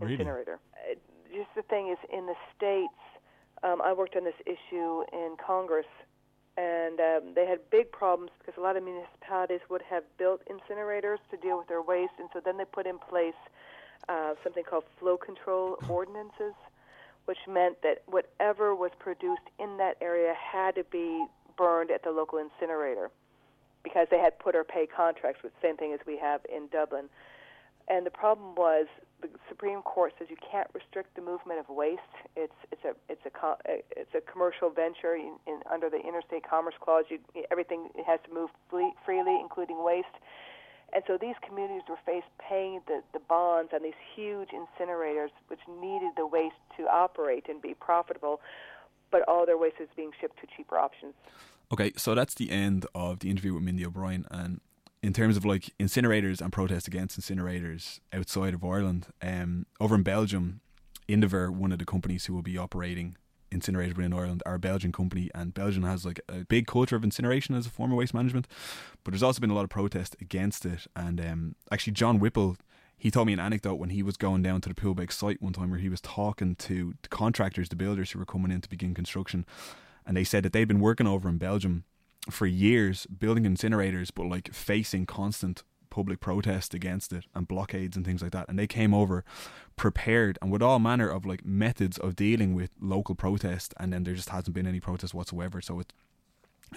incinerator. 0.00 0.58
Uh, 0.74 0.94
Just 1.32 1.48
the 1.54 1.62
thing 1.62 1.88
is, 1.88 1.98
in 2.12 2.26
the 2.26 2.34
states, 2.56 2.92
um, 3.62 3.80
I 3.82 3.92
worked 3.92 4.16
on 4.16 4.24
this 4.24 4.34
issue 4.44 5.02
in 5.12 5.36
Congress, 5.44 5.86
and 6.56 7.00
um, 7.00 7.34
they 7.34 7.46
had 7.46 7.58
big 7.70 7.90
problems 7.92 8.30
because 8.38 8.54
a 8.58 8.60
lot 8.60 8.76
of 8.76 8.84
municipalities 8.84 9.60
would 9.68 9.82
have 9.82 10.04
built 10.18 10.42
incinerators 10.46 11.18
to 11.30 11.36
deal 11.36 11.58
with 11.58 11.68
their 11.68 11.82
waste, 11.82 12.12
and 12.18 12.28
so 12.32 12.40
then 12.44 12.56
they 12.56 12.64
put 12.64 12.86
in 12.86 12.98
place 12.98 13.34
uh, 14.08 14.34
something 14.42 14.64
called 14.64 14.84
flow 14.98 15.16
control 15.16 15.76
ordinances, 15.88 16.54
which 17.24 17.38
meant 17.48 17.82
that 17.82 18.02
whatever 18.06 18.74
was 18.74 18.90
produced 18.98 19.42
in 19.58 19.76
that 19.78 19.96
area 20.00 20.34
had 20.34 20.74
to 20.74 20.84
be 20.84 21.26
burned 21.56 21.90
at 21.90 22.02
the 22.04 22.10
local 22.10 22.38
incinerator 22.38 23.10
because 23.82 24.08
they 24.10 24.18
had 24.18 24.38
put 24.38 24.54
or 24.54 24.64
pay 24.64 24.86
contracts 24.86 25.40
the 25.42 25.50
same 25.62 25.76
thing 25.76 25.92
as 25.92 26.00
we 26.06 26.18
have 26.18 26.40
in 26.52 26.66
Dublin. 26.68 27.08
And 27.88 28.04
the 28.04 28.10
problem 28.10 28.54
was 28.56 28.86
the 29.22 29.28
Supreme 29.48 29.82
Court 29.82 30.12
says 30.18 30.28
you 30.30 30.36
can't 30.50 30.68
restrict 30.74 31.16
the 31.16 31.22
movement 31.22 31.60
of 31.60 31.68
waste. 31.68 32.00
It's 32.36 32.54
it's 32.70 32.84
a 32.84 32.94
it's 33.08 33.24
a 33.24 33.30
it's 33.90 34.14
a 34.14 34.20
commercial 34.20 34.70
venture 34.70 35.14
in, 35.14 35.36
in, 35.46 35.60
under 35.72 35.88
the 35.88 35.98
Interstate 35.98 36.48
Commerce 36.48 36.74
Clause. 36.80 37.04
You, 37.08 37.18
everything 37.50 37.88
has 38.06 38.20
to 38.28 38.34
move 38.34 38.50
fle- 38.70 38.94
freely, 39.04 39.38
including 39.40 39.82
waste. 39.82 40.16
And 40.92 41.02
so 41.06 41.18
these 41.20 41.34
communities 41.46 41.82
were 41.88 41.98
faced 42.06 42.30
paying 42.38 42.80
the, 42.86 43.02
the 43.12 43.18
bonds 43.18 43.72
on 43.74 43.82
these 43.82 43.98
huge 44.14 44.50
incinerators, 44.50 45.30
which 45.48 45.60
needed 45.68 46.12
the 46.16 46.26
waste 46.26 46.54
to 46.76 46.84
operate 46.84 47.46
and 47.48 47.60
be 47.60 47.74
profitable, 47.74 48.40
but 49.10 49.22
all 49.28 49.44
their 49.44 49.58
waste 49.58 49.76
is 49.80 49.88
being 49.96 50.12
shipped 50.20 50.38
to 50.40 50.46
cheaper 50.56 50.78
options. 50.78 51.14
Okay, 51.72 51.92
so 51.96 52.14
that's 52.14 52.34
the 52.34 52.50
end 52.50 52.86
of 52.94 53.18
the 53.18 53.30
interview 53.30 53.54
with 53.54 53.64
Mindy 53.64 53.84
O'Brien. 53.84 54.26
And 54.30 54.60
in 55.06 55.12
terms 55.12 55.36
of 55.36 55.44
like 55.44 55.72
incinerators 55.78 56.40
and 56.40 56.52
protests 56.52 56.88
against 56.88 57.18
incinerators 57.18 58.00
outside 58.12 58.54
of 58.54 58.64
Ireland, 58.64 59.06
um, 59.22 59.64
over 59.80 59.94
in 59.94 60.02
Belgium, 60.02 60.60
Indaver, 61.06 61.52
one 61.52 61.70
of 61.70 61.78
the 61.78 61.84
companies 61.84 62.26
who 62.26 62.34
will 62.34 62.42
be 62.42 62.58
operating 62.58 63.16
incinerators 63.52 63.96
within 63.96 64.12
Ireland, 64.12 64.42
are 64.44 64.56
a 64.56 64.58
Belgian 64.58 64.90
company, 64.90 65.30
and 65.32 65.54
Belgium 65.54 65.84
has 65.84 66.04
like 66.04 66.20
a 66.28 66.44
big 66.44 66.66
culture 66.66 66.96
of 66.96 67.04
incineration 67.04 67.54
as 67.54 67.66
a 67.66 67.70
form 67.70 67.92
of 67.92 67.98
waste 67.98 68.14
management. 68.14 68.48
But 69.04 69.12
there's 69.12 69.22
also 69.22 69.40
been 69.40 69.50
a 69.50 69.54
lot 69.54 69.62
of 69.62 69.70
protest 69.70 70.16
against 70.20 70.66
it. 70.66 70.88
And 70.96 71.20
um, 71.20 71.54
actually, 71.70 71.92
John 71.94 72.18
Whipple. 72.18 72.56
He 72.98 73.10
told 73.10 73.26
me 73.26 73.34
an 73.34 73.40
anecdote 73.40 73.74
when 73.74 73.90
he 73.90 74.02
was 74.02 74.16
going 74.16 74.42
down 74.42 74.62
to 74.62 74.70
the 74.70 74.74
Poolbeg 74.74 75.12
site 75.12 75.42
one 75.42 75.52
time 75.52 75.68
where 75.68 75.78
he 75.78 75.90
was 75.90 76.00
talking 76.00 76.56
to 76.56 76.94
the 77.02 77.08
contractors, 77.10 77.68
the 77.68 77.76
builders 77.76 78.10
who 78.10 78.18
were 78.18 78.24
coming 78.24 78.50
in 78.50 78.62
to 78.62 78.70
begin 78.70 78.94
construction, 78.94 79.44
and 80.06 80.16
they 80.16 80.24
said 80.24 80.42
that 80.44 80.54
they'd 80.54 80.64
been 80.64 80.80
working 80.80 81.06
over 81.06 81.28
in 81.28 81.36
Belgium 81.36 81.84
for 82.30 82.46
years 82.46 83.06
building 83.06 83.44
incinerators, 83.44 84.10
but 84.14 84.26
like 84.26 84.52
facing 84.52 85.06
constant 85.06 85.62
public 85.90 86.20
protest 86.20 86.74
against 86.74 87.12
it 87.12 87.24
and 87.34 87.48
blockades 87.48 87.96
and 87.96 88.04
things 88.04 88.22
like 88.22 88.32
that. 88.32 88.48
And 88.48 88.58
they 88.58 88.66
came 88.66 88.92
over 88.92 89.24
prepared 89.76 90.38
and 90.42 90.50
with 90.50 90.62
all 90.62 90.78
manner 90.78 91.08
of 91.08 91.24
like 91.24 91.44
methods 91.44 91.96
of 91.98 92.16
dealing 92.16 92.54
with 92.54 92.70
local 92.80 93.14
protest. 93.14 93.72
And 93.78 93.92
then 93.92 94.04
there 94.04 94.14
just 94.14 94.28
hasn't 94.28 94.54
been 94.54 94.66
any 94.66 94.80
protest 94.80 95.14
whatsoever. 95.14 95.60
So 95.60 95.80
it's 95.80 95.92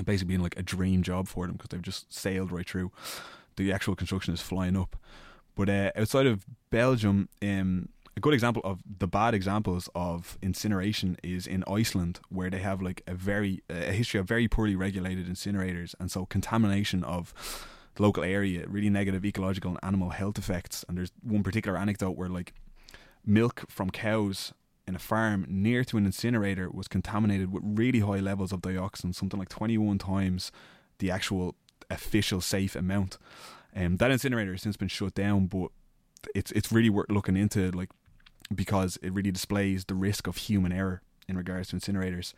basically 0.05 0.35
been 0.35 0.43
like 0.43 0.57
a 0.57 0.63
dream 0.63 1.03
job 1.03 1.27
for 1.27 1.47
them 1.47 1.57
because 1.57 1.69
they've 1.69 1.81
just 1.81 2.13
sailed 2.13 2.51
right 2.51 2.67
through. 2.67 2.91
The 3.57 3.73
actual 3.73 3.95
construction 3.95 4.33
is 4.33 4.41
flying 4.41 4.77
up. 4.77 4.95
But 5.55 5.67
uh, 5.67 5.91
outside 5.97 6.25
of 6.25 6.45
Belgium, 6.69 7.27
um, 7.41 7.89
a 8.19 8.21
good 8.21 8.34
example 8.34 8.62
of 8.65 8.82
the 8.86 9.08
bad 9.08 9.34
examples 9.34 9.88
of 9.95 10.38
incineration 10.41 11.15
is 11.23 11.47
in 11.47 11.63
Iceland, 11.69 12.19
where 12.27 12.49
they 12.49 12.60
have 12.60 12.82
like 12.82 13.01
a 13.08 13.13
very 13.13 13.63
a 13.69 13.93
history 13.93 14.19
of 14.19 14.27
very 14.27 14.49
poorly 14.49 14.75
regulated 14.75 15.25
incinerators, 15.25 15.95
and 16.01 16.12
so 16.12 16.25
contamination 16.25 17.01
of 17.05 17.34
the 17.95 18.03
local 18.03 18.21
area, 18.21 18.65
really 18.67 18.89
negative 18.89 19.23
ecological 19.23 19.71
and 19.71 19.79
animal 19.84 20.10
health 20.10 20.38
effects. 20.38 20.84
And 20.86 20.97
there's 20.97 21.13
one 21.23 21.43
particular 21.43 21.77
anecdote 21.77 22.17
where 22.17 22.27
like 22.27 22.51
milk 23.25 23.63
from 23.69 23.89
cows 23.89 24.53
in 24.86 24.95
a 24.95 24.99
farm 24.99 25.45
near 25.47 25.86
to 25.86 25.95
an 25.95 26.05
incinerator 26.05 26.69
was 26.69 26.89
contaminated 26.89 27.53
with 27.53 27.63
really 27.65 28.01
high 28.01 28.19
levels 28.19 28.51
of 28.51 28.60
dioxin, 28.60 29.15
something 29.15 29.39
like 29.39 29.47
21 29.47 29.97
times 29.97 30.51
the 30.97 31.10
actual 31.10 31.55
official 31.89 32.41
safe 32.41 32.75
amount. 32.75 33.17
Um, 33.73 33.95
that 33.95 34.12
incinerator 34.12 34.51
has 34.51 34.62
since 34.62 34.75
been 34.75 34.89
shut 34.89 35.13
down, 35.13 35.45
but 35.45 35.69
it's 36.36 36.51
it's 36.51 36.69
really 36.69 36.89
worth 36.89 37.10
looking 37.10 37.38
into, 37.38 37.71
like 37.71 37.89
because 38.53 38.97
it 39.01 39.13
really 39.13 39.31
displays 39.31 39.85
the 39.85 39.95
risk 39.95 40.27
of 40.27 40.38
human 40.38 40.71
error 40.71 41.01
in 41.27 41.38
regards 41.38 41.69
to 41.69 41.75
incinerators. 41.75 42.33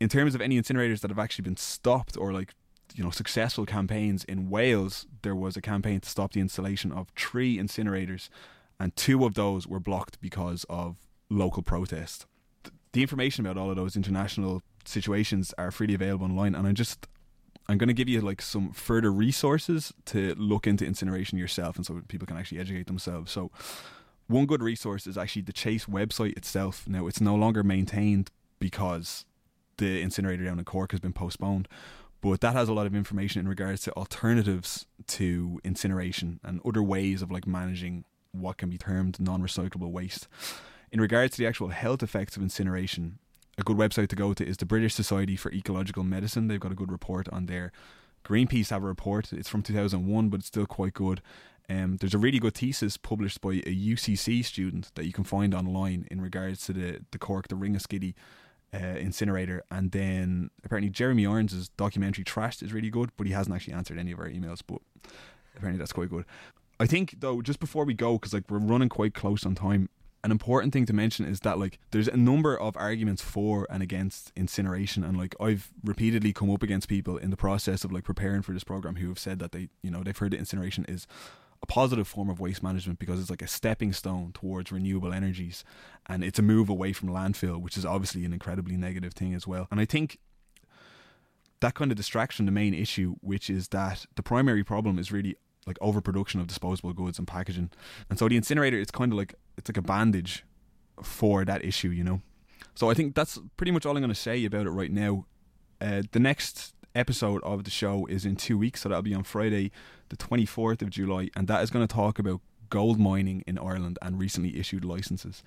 In 0.00 0.08
terms 0.08 0.34
of 0.34 0.40
any 0.40 0.60
incinerators 0.60 1.00
that 1.00 1.10
have 1.10 1.18
actually 1.18 1.42
been 1.42 1.56
stopped 1.56 2.16
or 2.16 2.32
like 2.32 2.54
you 2.94 3.02
know 3.02 3.10
successful 3.10 3.66
campaigns 3.66 4.24
in 4.24 4.50
Wales, 4.50 5.06
there 5.22 5.34
was 5.34 5.56
a 5.56 5.60
campaign 5.60 6.00
to 6.00 6.08
stop 6.08 6.32
the 6.32 6.40
installation 6.40 6.92
of 6.92 7.08
three 7.16 7.58
incinerators, 7.58 8.28
and 8.78 8.94
two 8.96 9.24
of 9.24 9.34
those 9.34 9.66
were 9.66 9.80
blocked 9.80 10.20
because 10.20 10.64
of 10.68 10.96
local 11.30 11.62
protest. 11.62 12.26
The 12.92 13.02
information 13.02 13.44
about 13.44 13.60
all 13.60 13.70
of 13.70 13.76
those 13.76 13.96
international 13.96 14.62
situations 14.84 15.52
are 15.58 15.70
freely 15.70 15.94
available 15.94 16.26
online, 16.26 16.54
and 16.54 16.66
I'm 16.66 16.74
just 16.74 17.06
I'm 17.68 17.78
going 17.78 17.88
to 17.88 17.94
give 17.94 18.08
you 18.08 18.20
like 18.20 18.42
some 18.42 18.72
further 18.72 19.10
resources 19.10 19.92
to 20.06 20.34
look 20.34 20.66
into 20.66 20.84
incineration 20.84 21.38
yourself, 21.38 21.76
and 21.76 21.86
so 21.86 22.02
people 22.08 22.26
can 22.26 22.36
actually 22.36 22.58
educate 22.58 22.86
themselves. 22.86 23.32
So, 23.32 23.50
one 24.26 24.46
good 24.46 24.62
resource 24.62 25.06
is 25.06 25.18
actually 25.18 25.42
the 25.42 25.52
Chase 25.52 25.86
website 25.86 26.36
itself. 26.36 26.88
Now, 26.88 27.06
it's 27.06 27.20
no 27.20 27.34
longer 27.34 27.62
maintained 27.62 28.30
because 28.58 29.24
the 29.76 30.00
incinerator 30.00 30.44
down 30.44 30.58
in 30.58 30.64
Cork 30.64 30.92
has 30.92 31.00
been 31.00 31.12
postponed, 31.12 31.68
but 32.20 32.40
that 32.40 32.54
has 32.54 32.68
a 32.68 32.72
lot 32.72 32.86
of 32.86 32.94
information 32.94 33.40
in 33.40 33.48
regards 33.48 33.82
to 33.82 33.92
alternatives 33.92 34.86
to 35.08 35.60
incineration 35.64 36.40
and 36.42 36.60
other 36.64 36.82
ways 36.82 37.20
of 37.20 37.30
like 37.30 37.46
managing 37.46 38.04
what 38.32 38.56
can 38.56 38.70
be 38.70 38.78
termed 38.78 39.20
non-recyclable 39.20 39.90
waste. 39.90 40.26
In 40.90 41.00
regards 41.00 41.34
to 41.34 41.42
the 41.42 41.46
actual 41.46 41.68
health 41.68 42.02
effects 42.02 42.36
of 42.36 42.42
incineration, 42.42 43.18
a 43.58 43.62
good 43.62 43.76
website 43.76 44.08
to 44.08 44.16
go 44.16 44.32
to 44.32 44.46
is 44.46 44.56
the 44.56 44.66
British 44.66 44.94
Society 44.94 45.36
for 45.36 45.52
Ecological 45.52 46.02
Medicine. 46.02 46.48
They've 46.48 46.58
got 46.58 46.72
a 46.72 46.76
good 46.76 46.90
report 46.90 47.28
on 47.28 47.46
there. 47.46 47.72
Greenpeace 48.24 48.70
have 48.70 48.82
a 48.82 48.86
report. 48.86 49.32
It's 49.32 49.48
from 49.48 49.62
2001, 49.62 50.28
but 50.28 50.40
it's 50.40 50.46
still 50.46 50.66
quite 50.66 50.94
good. 50.94 51.20
Um, 51.68 51.96
there's 51.96 52.14
a 52.14 52.18
really 52.18 52.38
good 52.38 52.54
thesis 52.54 52.96
published 52.96 53.40
by 53.40 53.52
a 53.52 53.74
UCC 53.74 54.44
student 54.44 54.90
that 54.96 55.06
you 55.06 55.12
can 55.12 55.24
find 55.24 55.54
online 55.54 56.06
in 56.10 56.20
regards 56.20 56.66
to 56.66 56.72
the, 56.72 57.00
the 57.10 57.18
Cork, 57.18 57.48
the 57.48 57.54
Ringaskiddy 57.54 58.14
uh, 58.74 58.98
incinerator. 58.98 59.62
And 59.70 59.90
then 59.92 60.50
apparently 60.64 60.90
Jeremy 60.90 61.26
Irons' 61.26 61.70
documentary 61.76 62.24
Trashed 62.24 62.62
is 62.62 62.72
really 62.72 62.90
good, 62.90 63.10
but 63.16 63.26
he 63.26 63.32
hasn't 63.32 63.54
actually 63.54 63.74
answered 63.74 63.98
any 63.98 64.12
of 64.12 64.18
our 64.18 64.28
emails. 64.28 64.60
But 64.66 64.78
apparently 65.56 65.78
that's 65.78 65.92
quite 65.92 66.10
good. 66.10 66.24
I 66.78 66.86
think 66.86 67.16
though, 67.20 67.40
just 67.40 67.60
before 67.60 67.84
we 67.84 67.94
go, 67.94 68.14
because 68.14 68.34
like 68.34 68.50
we're 68.50 68.58
running 68.58 68.88
quite 68.88 69.14
close 69.14 69.46
on 69.46 69.54
time, 69.54 69.88
an 70.24 70.30
important 70.30 70.72
thing 70.72 70.86
to 70.86 70.92
mention 70.94 71.26
is 71.26 71.40
that 71.40 71.58
like 71.58 71.78
there's 71.90 72.08
a 72.08 72.16
number 72.16 72.58
of 72.58 72.76
arguments 72.78 73.20
for 73.20 73.66
and 73.70 73.82
against 73.82 74.32
incineration 74.34 75.04
and 75.04 75.18
like 75.18 75.36
I've 75.38 75.70
repeatedly 75.84 76.32
come 76.32 76.50
up 76.50 76.62
against 76.62 76.88
people 76.88 77.18
in 77.18 77.28
the 77.28 77.36
process 77.36 77.84
of 77.84 77.92
like 77.92 78.04
preparing 78.04 78.40
for 78.40 78.52
this 78.52 78.64
program 78.64 78.96
who 78.96 79.08
have 79.08 79.18
said 79.18 79.38
that 79.40 79.52
they 79.52 79.68
you 79.82 79.90
know 79.90 80.02
they've 80.02 80.16
heard 80.16 80.32
that 80.32 80.38
incineration 80.38 80.86
is 80.88 81.06
a 81.64 81.66
positive 81.66 82.06
form 82.06 82.30
of 82.30 82.38
waste 82.38 82.62
management 82.62 82.98
because 82.98 83.18
it's 83.20 83.30
like 83.30 83.42
a 83.42 83.46
stepping 83.46 83.92
stone 83.92 84.30
towards 84.32 84.70
renewable 84.70 85.12
energies 85.12 85.64
and 86.06 86.22
it's 86.22 86.38
a 86.38 86.42
move 86.42 86.68
away 86.68 86.92
from 86.92 87.08
landfill 87.08 87.60
which 87.60 87.76
is 87.76 87.84
obviously 87.84 88.24
an 88.24 88.32
incredibly 88.32 88.76
negative 88.76 89.12
thing 89.14 89.34
as 89.34 89.46
well 89.46 89.66
and 89.70 89.80
I 89.80 89.84
think 89.84 90.18
that 91.60 91.74
kind 91.74 91.90
of 91.90 91.96
distraction 91.96 92.46
the 92.46 92.52
main 92.52 92.74
issue 92.74 93.16
which 93.20 93.48
is 93.48 93.68
that 93.68 94.06
the 94.16 94.22
primary 94.22 94.62
problem 94.62 94.98
is 94.98 95.10
really 95.10 95.36
like 95.66 95.78
overproduction 95.80 96.40
of 96.40 96.46
disposable 96.46 96.92
goods 96.92 97.18
and 97.18 97.26
packaging. 97.26 97.70
And 98.10 98.18
so 98.18 98.28
the 98.28 98.36
incinerator 98.36 98.78
is 98.78 98.90
kind 98.90 99.12
of 99.12 99.18
like 99.18 99.34
it's 99.56 99.68
like 99.68 99.76
a 99.76 99.82
bandage 99.82 100.44
for 101.02 101.44
that 101.44 101.64
issue, 101.64 101.88
you 101.88 102.04
know. 102.04 102.20
So 102.74 102.90
I 102.90 102.94
think 102.94 103.14
that's 103.14 103.38
pretty 103.56 103.72
much 103.72 103.86
all 103.86 103.96
I'm 103.96 104.02
going 104.02 104.08
to 104.08 104.14
say 104.14 104.44
about 104.44 104.66
it 104.66 104.70
right 104.70 104.90
now. 104.90 105.26
Uh, 105.80 106.02
the 106.12 106.20
next 106.20 106.73
episode 106.94 107.42
of 107.42 107.64
the 107.64 107.70
show 107.70 108.06
is 108.06 108.24
in 108.24 108.36
two 108.36 108.58
weeks, 108.58 108.82
so 108.82 108.88
that'll 108.88 109.02
be 109.02 109.14
on 109.14 109.24
Friday, 109.24 109.70
the 110.08 110.16
24th 110.16 110.82
of 110.82 110.90
July, 110.90 111.30
and 111.36 111.48
that 111.48 111.62
is 111.62 111.70
going 111.70 111.86
to 111.86 111.92
talk 111.92 112.18
about 112.18 112.40
gold 112.70 112.98
mining 112.98 113.44
in 113.46 113.58
Ireland 113.58 113.98
and 114.02 114.18
recently 114.18 114.58
issued 114.58 114.84
licenses. 114.84 115.42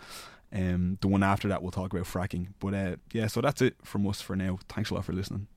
Um, 0.53 0.97
the 1.01 1.07
one 1.07 1.23
after 1.23 1.47
that, 1.47 1.61
we'll 1.61 1.71
talk 1.71 1.93
about 1.93 2.05
fracking. 2.05 2.49
But 2.59 2.73
uh, 2.73 2.95
yeah, 3.11 3.27
so 3.27 3.41
that's 3.41 3.61
it 3.61 3.75
from 3.83 4.07
us 4.07 4.21
for 4.21 4.35
now. 4.35 4.59
Thanks 4.69 4.89
a 4.89 4.93
lot 4.93 5.05
for 5.05 5.13
listening. 5.13 5.47